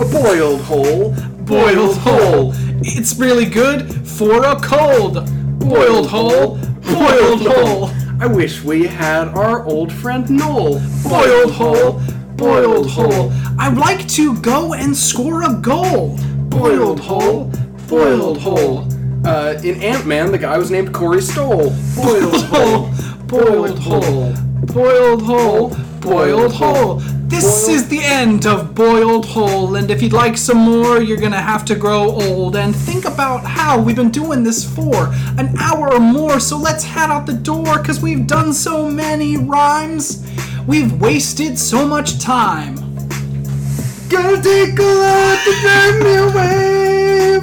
[0.00, 1.14] a boiled hole.
[1.44, 2.52] Boiled hole.
[2.80, 5.24] It's really good for a cold.
[5.60, 6.58] Boiled hole.
[6.80, 7.90] Boiled hole.
[8.20, 10.80] I wish we had our old friend Noel.
[11.04, 12.00] Boiled hole.
[12.34, 13.32] Boiled hole.
[13.58, 16.18] I'd like to go and score a goal.
[16.48, 17.52] Boiled hole.
[17.86, 18.88] Boiled hole.
[19.24, 21.70] Uh, in Ant Man, the guy was named Corey Stoll.
[21.94, 22.90] Boiled hole.
[23.32, 24.34] Boiled hole.
[24.74, 25.74] Boiled hole.
[26.02, 26.96] Boiled hole.
[27.28, 31.40] This is the end of Boiled Hole, and if you'd like some more, you're gonna
[31.40, 32.56] have to grow old.
[32.56, 35.06] And think about how we've been doing this for
[35.38, 39.38] an hour or more, so let's head out the door, cause we've done so many
[39.38, 40.22] rhymes.
[40.66, 42.74] We've wasted so much time.
[44.10, 46.81] Gonna take a lot to drag me away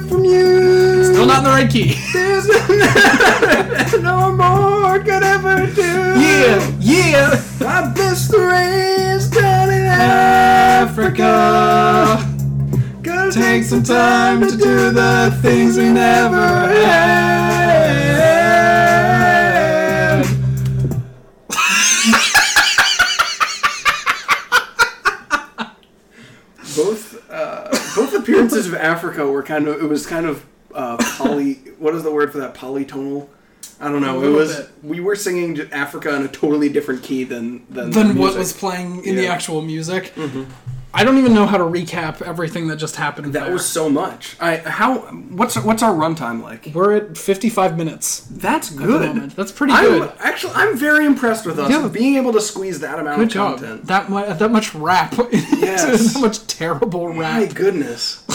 [0.08, 1.04] from you.
[1.04, 1.94] Still not in the right key.
[2.12, 2.46] There's
[4.02, 5.82] no more could ever do.
[6.20, 7.42] Yeah, yeah.
[7.60, 11.22] I miss the rains down in Africa.
[11.22, 13.02] Africa.
[13.02, 17.69] Gonna Take some time to do the things we never had.
[28.50, 30.44] Both of Africa were kind of it was kind of
[30.74, 31.54] uh, poly.
[31.78, 32.54] what is the word for that?
[32.54, 33.28] Polytonal.
[33.80, 34.22] I don't know.
[34.22, 34.70] It was bit.
[34.82, 39.04] we were singing Africa in a totally different key than than, Than what was playing
[39.04, 40.12] in the actual music.
[40.92, 43.32] I don't even know how to recap everything that just happened.
[43.32, 43.52] That there.
[43.52, 44.36] was so much.
[44.40, 46.66] I how what's what's our runtime like?
[46.74, 48.20] We're at 55 minutes.
[48.30, 49.30] That's good.
[49.30, 50.12] That's pretty I'm good.
[50.18, 51.86] actually I'm very impressed with us Yeah.
[51.88, 53.58] being able to squeeze that amount Good of job.
[53.58, 53.86] content.
[53.86, 55.14] That much, that much rap.
[55.60, 56.14] Yes.
[56.14, 57.40] that much terrible rap.
[57.40, 58.22] My goodness.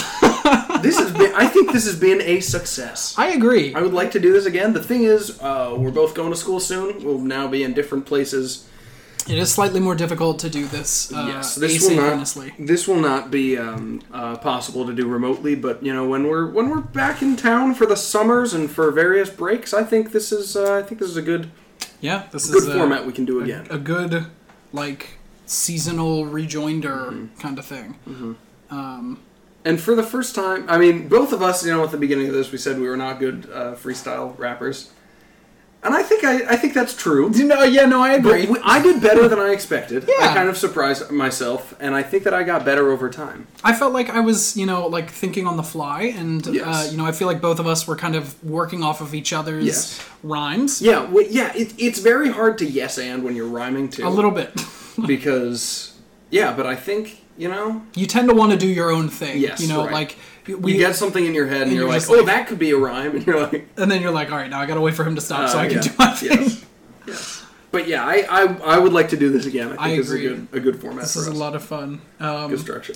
[0.80, 3.14] this has been I think this has been a success.
[3.18, 3.74] I agree.
[3.74, 4.72] I would like to do this again.
[4.72, 7.04] The thing is, uh, we're both going to school soon.
[7.04, 8.66] We'll now be in different places.
[9.28, 12.36] It is slightly more difficult to do this, uh, yes, this will not.
[12.58, 15.54] This will not be um, uh, possible to do remotely.
[15.56, 18.90] But you know, when we're when we're back in town for the summers and for
[18.92, 21.50] various breaks, I think this is uh, I think this is a good
[22.00, 23.66] Yeah, this good is a, format we can do again.
[23.70, 24.26] a good
[24.72, 27.40] like seasonal rejoinder Mm-hmm.
[27.40, 28.36] kind of thing.
[28.70, 29.18] Um,
[29.64, 32.28] And for the first time, I mean, both of us, you know, at the beginning
[32.28, 34.90] of this, we said we were not good uh, freestyle rappers,
[35.86, 37.30] and I think I, I think that's true.
[37.34, 38.46] no, yeah, no, I agree.
[38.46, 40.04] we- I did better than I expected.
[40.08, 40.26] Yeah.
[40.30, 43.46] I kind of surprised myself, and I think that I got better over time.
[43.64, 46.96] I felt like I was, you know, like thinking on the fly, and uh, you
[46.96, 49.64] know, I feel like both of us were kind of working off of each other's
[49.64, 50.08] Yes.
[50.22, 50.82] rhymes.
[50.82, 51.52] Yeah, well, yeah.
[51.56, 54.06] It, it's very hard to yes and when you're rhyming too.
[54.06, 54.52] A little bit.
[55.06, 55.96] because
[56.30, 59.38] yeah, but I think you know you tend to want to do your own thing.
[59.40, 59.92] Yes, You know, right.
[59.92, 60.16] like
[60.46, 62.46] we you get something in your head and, and you're, you're like, oh, like- that
[62.46, 64.66] could be a rhyme, and you're like, and then you're like, all right, now I
[64.66, 66.30] gotta wait for him to stop so uh, I can do my thing.
[66.42, 66.64] Yes.
[67.06, 67.42] Yes.
[67.72, 68.42] But yeah, I, I
[68.76, 69.66] I would like to do this again.
[69.66, 70.26] I think I this agree.
[70.26, 72.00] is a good a good format This is a lot of fun.
[72.20, 72.94] Um, good structure.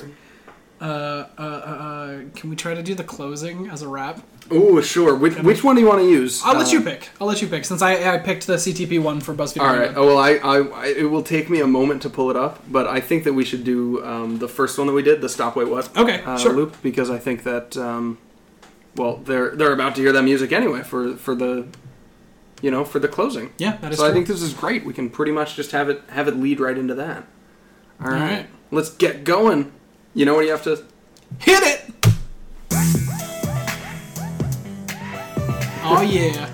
[0.81, 4.23] Uh, uh, uh, uh, can we try to do the closing as a wrap?
[4.51, 5.15] Ooh, sure.
[5.15, 6.41] Which, which one do you want to use?
[6.43, 7.11] I'll let you pick.
[7.21, 9.61] I'll let you pick since I, I picked the CTP one for BuzzFeed.
[9.61, 9.93] All right.
[9.95, 12.65] Oh well, I, I, I it will take me a moment to pull it up,
[12.69, 15.29] but I think that we should do um, the first one that we did, the
[15.29, 16.53] stop wait what Okay, sure.
[16.55, 18.19] loop, because I think that um,
[18.97, 21.69] well they're they're about to hear that music anyway for for the
[22.63, 23.53] you know for the closing.
[23.59, 24.85] Yeah, that is so I think this is great.
[24.85, 27.27] We can pretty much just have it have it lead right into that.
[28.03, 28.21] All right.
[28.21, 28.47] right.
[28.71, 29.73] Let's get going.
[30.15, 30.85] You know what you have to.
[31.39, 31.91] Hit it!
[35.83, 36.49] Oh yeah.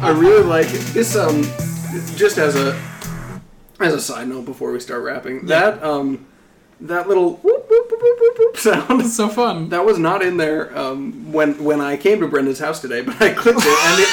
[0.02, 0.80] I really like it.
[0.92, 1.42] This um,
[2.16, 2.80] just as a
[3.80, 6.26] as a side note before we start rapping, that um,
[6.80, 7.90] that little whoop, whoop,
[8.38, 9.70] whoop, sound It's so fun.
[9.70, 13.20] that was not in there um, when when I came to Brendan's house today, but
[13.20, 14.08] I clicked it and it,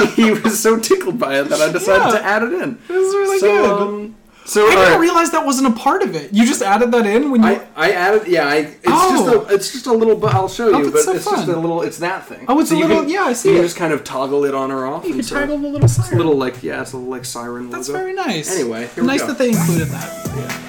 [0.00, 2.18] and he was so tickled by it that I decided Yeah.
[2.18, 2.78] to add it in.
[2.88, 3.70] This is really so, good.
[3.88, 4.16] Um,
[4.46, 5.00] so I didn't alright.
[5.00, 6.32] realize that wasn't a part of it.
[6.32, 7.48] You just added that in when you.
[7.48, 9.10] I, I added yeah I it's Oh.
[9.10, 11.24] just a it's just a little bu- I'll show Oh, you that's but so it's
[11.24, 11.54] just fun.
[11.54, 13.64] a little it's that thing Oh, it's a little- can- yeah, I see you can
[13.64, 13.66] it.
[13.66, 16.14] just kind of toggle it on or off you can so- toggle the little siren.
[16.14, 17.70] A little like yeah, it's a little like siren.
[17.70, 17.98] That's logo.
[18.00, 18.54] very nice.
[18.58, 20.62] Anyway, nice that they included that.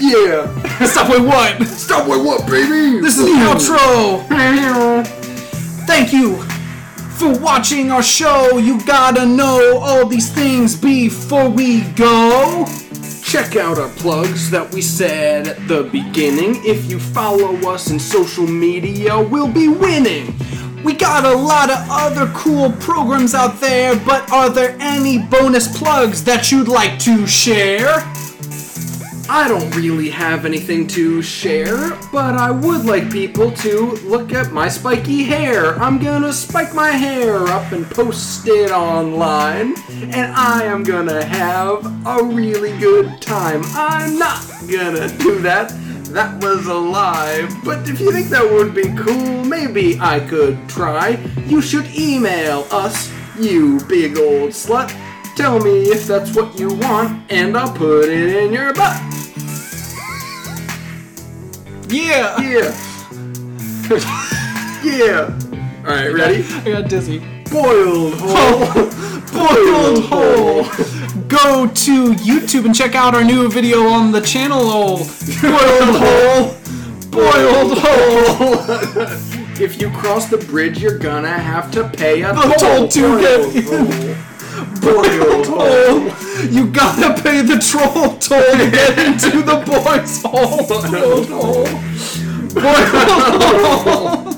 [0.00, 0.46] Yeah.
[0.86, 1.62] Stop with what?
[1.68, 3.00] Stop with what, baby?
[3.00, 4.26] This is the outro.
[5.86, 6.42] Thank you
[7.18, 8.58] for watching our show.
[8.58, 12.66] You gotta know all these things before we go.
[13.22, 16.60] Check out our plugs that we said at the beginning.
[16.64, 20.34] If you follow us in social media, we'll be winning.
[20.84, 25.78] We got a lot of other cool programs out there, but are there any bonus
[25.78, 28.00] plugs that you'd like to share?
[29.34, 34.52] I don't really have anything to share, but I would like people to look at
[34.52, 35.74] my spiky hair.
[35.80, 41.82] I'm gonna spike my hair up and post it online, and I am gonna have
[42.06, 43.62] a really good time.
[43.72, 45.72] I'm not gonna do that.
[46.12, 50.58] That was a lie, but if you think that would be cool, maybe I could
[50.68, 51.18] try.
[51.46, 53.10] You should email us,
[53.40, 54.94] you big old slut.
[55.36, 59.00] Tell me if that's what you want, and I'll put it in your butt.
[61.88, 62.38] Yeah!
[62.40, 62.72] Yeah.
[64.84, 65.38] yeah.
[65.84, 66.44] All right, ready?
[66.44, 67.18] I got dizzy.
[67.50, 69.12] Boiled whole.
[69.32, 70.64] Boiled Hole!
[71.28, 74.60] Go to YouTube and check out our new video on the channel.
[74.62, 74.98] Oh,
[75.40, 76.56] Boiled Hole!
[77.10, 79.32] Boiled Hole!
[79.60, 84.31] if you cross the bridge, you're gonna have to pay a The toll to get
[84.82, 85.60] hole.
[85.64, 90.66] Oh, you gotta pay the troll toll to get into the boys' hole.
[90.66, 91.66] Boiled Hole!
[92.54, 93.42] Boiled
[93.82, 94.32] Hole!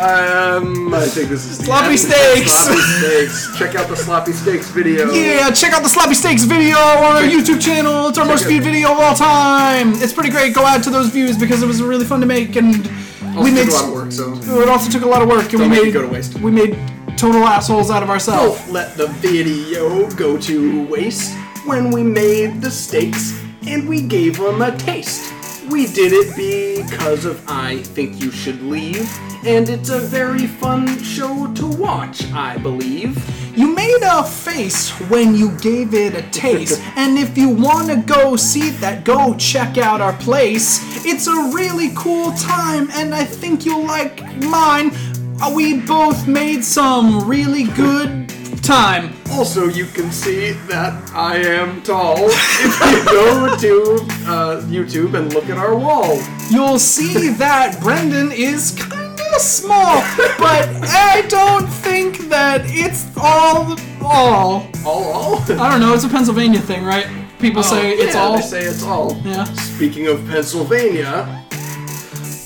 [0.00, 2.50] Um, I think this is the Sloppy steaks.
[2.50, 3.58] Sloppy steaks.
[3.58, 5.12] Check out the sloppy steaks video.
[5.12, 8.08] Yeah, check out the Sloppy Steaks video on our YouTube channel.
[8.08, 9.92] It's our most viewed video of all time.
[9.96, 10.54] It's pretty great.
[10.54, 12.76] Go add to those views because it was really fun to make and
[13.36, 15.28] Also we took made a lot of work, so It also took a lot of
[15.28, 16.40] work and Don't we make made it go to waste.
[16.40, 16.78] We made
[17.16, 18.60] total assholes out of ourselves.
[18.60, 21.36] Don't let the video go to waste
[21.66, 25.32] when we made the steaks and we gave them a taste.
[25.70, 29.08] We did it because of I Think You Should Leave,
[29.46, 33.16] and it's a very fun show to watch, I believe.
[33.56, 37.96] You made a face when you gave it a taste, and if you want to
[37.96, 40.80] go see that, go check out our place.
[41.06, 44.90] It's a really cool time, and I think you'll like mine.
[45.42, 48.28] Uh, We both made some really good
[48.62, 49.12] time.
[49.32, 53.94] Also, you can see that I am tall if you go to
[54.28, 56.18] uh, YouTube and look at our wall.
[56.50, 60.02] You'll see that Brendan is kinda small,
[60.38, 64.66] but I don't think that it's all all.
[64.84, 65.36] All, all?
[65.42, 67.06] I don't know, it's a Pennsylvania thing, right?
[67.38, 68.36] People say it's Oh, yeah, all.
[68.36, 69.16] They say it's all.
[69.24, 69.44] Yeah.
[69.54, 71.39] Speaking of Pennsylvania,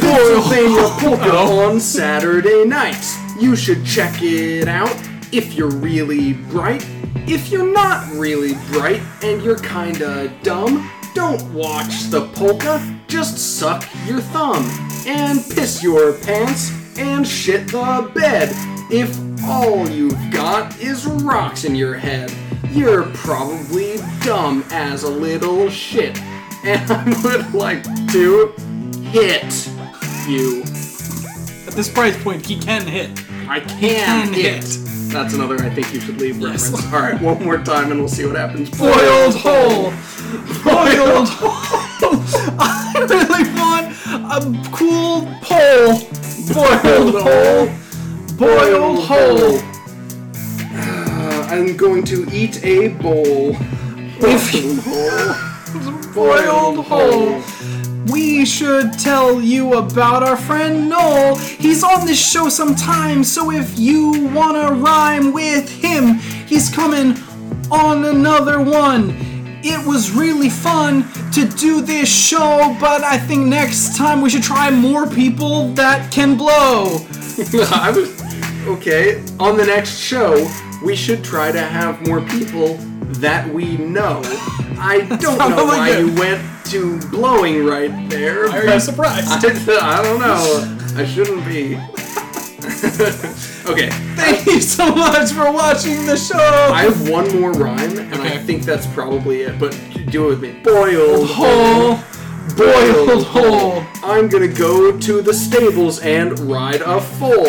[0.04, 3.16] Pennsylvania Polka on Saturday nights.
[3.40, 4.94] You should check it out
[5.32, 6.86] if you're really bright.
[7.26, 12.82] If you're not really bright and you're kinda dumb, don't watch the polka.
[13.08, 14.68] Just suck your thumb
[15.06, 18.50] and piss your pants and shit the bed.
[18.90, 22.30] If all you've got is rocks in your head,
[22.70, 26.20] you're probably dumb as a little shit.
[26.64, 28.54] And I would like to
[29.12, 29.68] hit
[30.28, 30.62] you.
[31.66, 33.10] At this price point, he can hit.
[33.48, 34.64] I can, can hit.
[34.64, 34.84] hit.
[35.14, 36.72] That's another I think you should leave Yes.
[36.92, 38.68] Alright, one more time and we'll see what happens.
[38.76, 39.92] Boiled hole!
[40.64, 42.18] Boiled hole!
[42.58, 43.94] I really want
[44.32, 46.00] a cool pole!
[46.52, 47.68] Boiled hole!
[48.36, 49.58] Boiled hole!
[50.74, 53.56] Uh, I'm going to eat a bowl.
[54.18, 54.50] If
[54.84, 56.12] hole.
[56.12, 57.42] boiled hole.
[58.10, 61.36] We should tell you about our friend Noel.
[61.36, 66.14] He's on this show sometimes, so if you wanna rhyme with him,
[66.46, 67.16] he's coming
[67.70, 69.16] on another one.
[69.62, 74.42] It was really fun to do this show, but I think next time we should
[74.42, 77.00] try more people that can blow.
[78.66, 79.22] Okay.
[79.38, 80.36] On the next show,
[80.84, 82.74] we should try to have more people
[83.20, 84.20] that we know.
[84.78, 88.48] I don't know why you went to blowing right there.
[88.48, 89.28] Why are you surprised?
[89.28, 89.36] I,
[89.98, 91.00] I don't know.
[91.00, 91.76] I shouldn't be.
[93.70, 96.38] okay, Thank you so much for watching the show.
[96.38, 99.58] I have one more rhyme, and I think that's probably it.
[99.58, 99.78] But
[100.10, 100.60] do it with me.
[100.62, 101.98] Boiled hole.
[102.56, 103.84] Boiled hole.
[104.02, 107.48] I'm gonna go to the stables and ride a foal.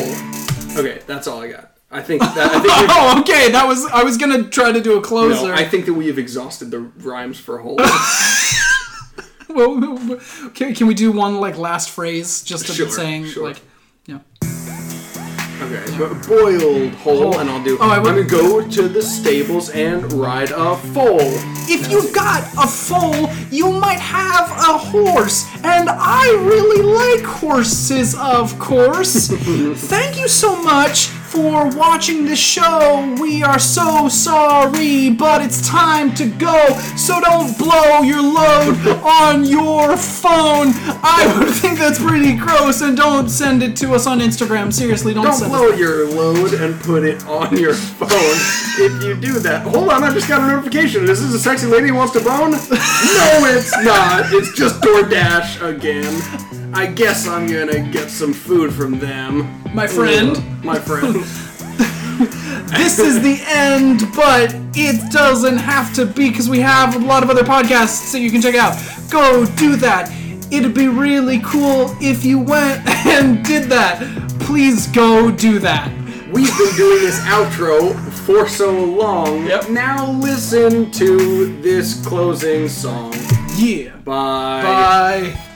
[0.78, 1.75] Okay, that's all I got.
[1.92, 3.52] I think that I think Oh, okay.
[3.52, 5.48] That was I was gonna try to do a closer.
[5.48, 7.80] no, I think that we have exhausted the rhymes for whole.
[9.48, 10.20] Well,
[10.54, 13.48] can, can we do one like last phrase just Sure, saying sure.
[13.48, 13.62] like,
[14.06, 14.20] yeah.
[15.62, 17.78] Okay, but boiled whole, and I'll do.
[17.80, 21.22] Oh, I I'm gonna go to the stables and ride a foal.
[21.70, 28.14] If you've got a foal, you might have a horse, and I really like horses,
[28.16, 29.28] of course.
[29.88, 33.14] Thank you so much for watching the show.
[33.20, 36.70] We are so sorry, but it's time to go.
[36.96, 40.72] So don't blow your load on your phone.
[41.04, 44.72] I would think that's pretty gross, and don't send it to us on Instagram.
[44.72, 45.80] Seriously, don't, Don't send blow us.
[45.80, 48.10] your load and put it on your phone.
[48.12, 51.04] if you do that, hold on, I just got a notification.
[51.10, 52.52] Is this a sexy lady who wants to bone?
[52.52, 52.58] no,
[53.52, 54.32] it's not.
[54.34, 56.65] It's just DoorDash again.
[56.76, 59.48] I guess I'm gonna get some food from them.
[59.74, 60.44] My friend.
[60.62, 61.16] My friend.
[62.70, 67.24] this is the end, but it doesn't have to be because we have a lot
[67.24, 68.78] of other podcasts that you can check out.
[69.10, 70.12] Go do that.
[70.52, 74.02] It'd be really cool if you went and did that.
[74.42, 75.90] Please go do that.
[76.30, 77.96] We've been doing this outro
[78.26, 79.46] for so long.
[79.46, 79.70] Yep.
[79.70, 83.14] Now listen to this closing song.
[83.56, 83.96] Yeah.
[84.04, 85.34] Bye.
[85.34, 85.55] Bye.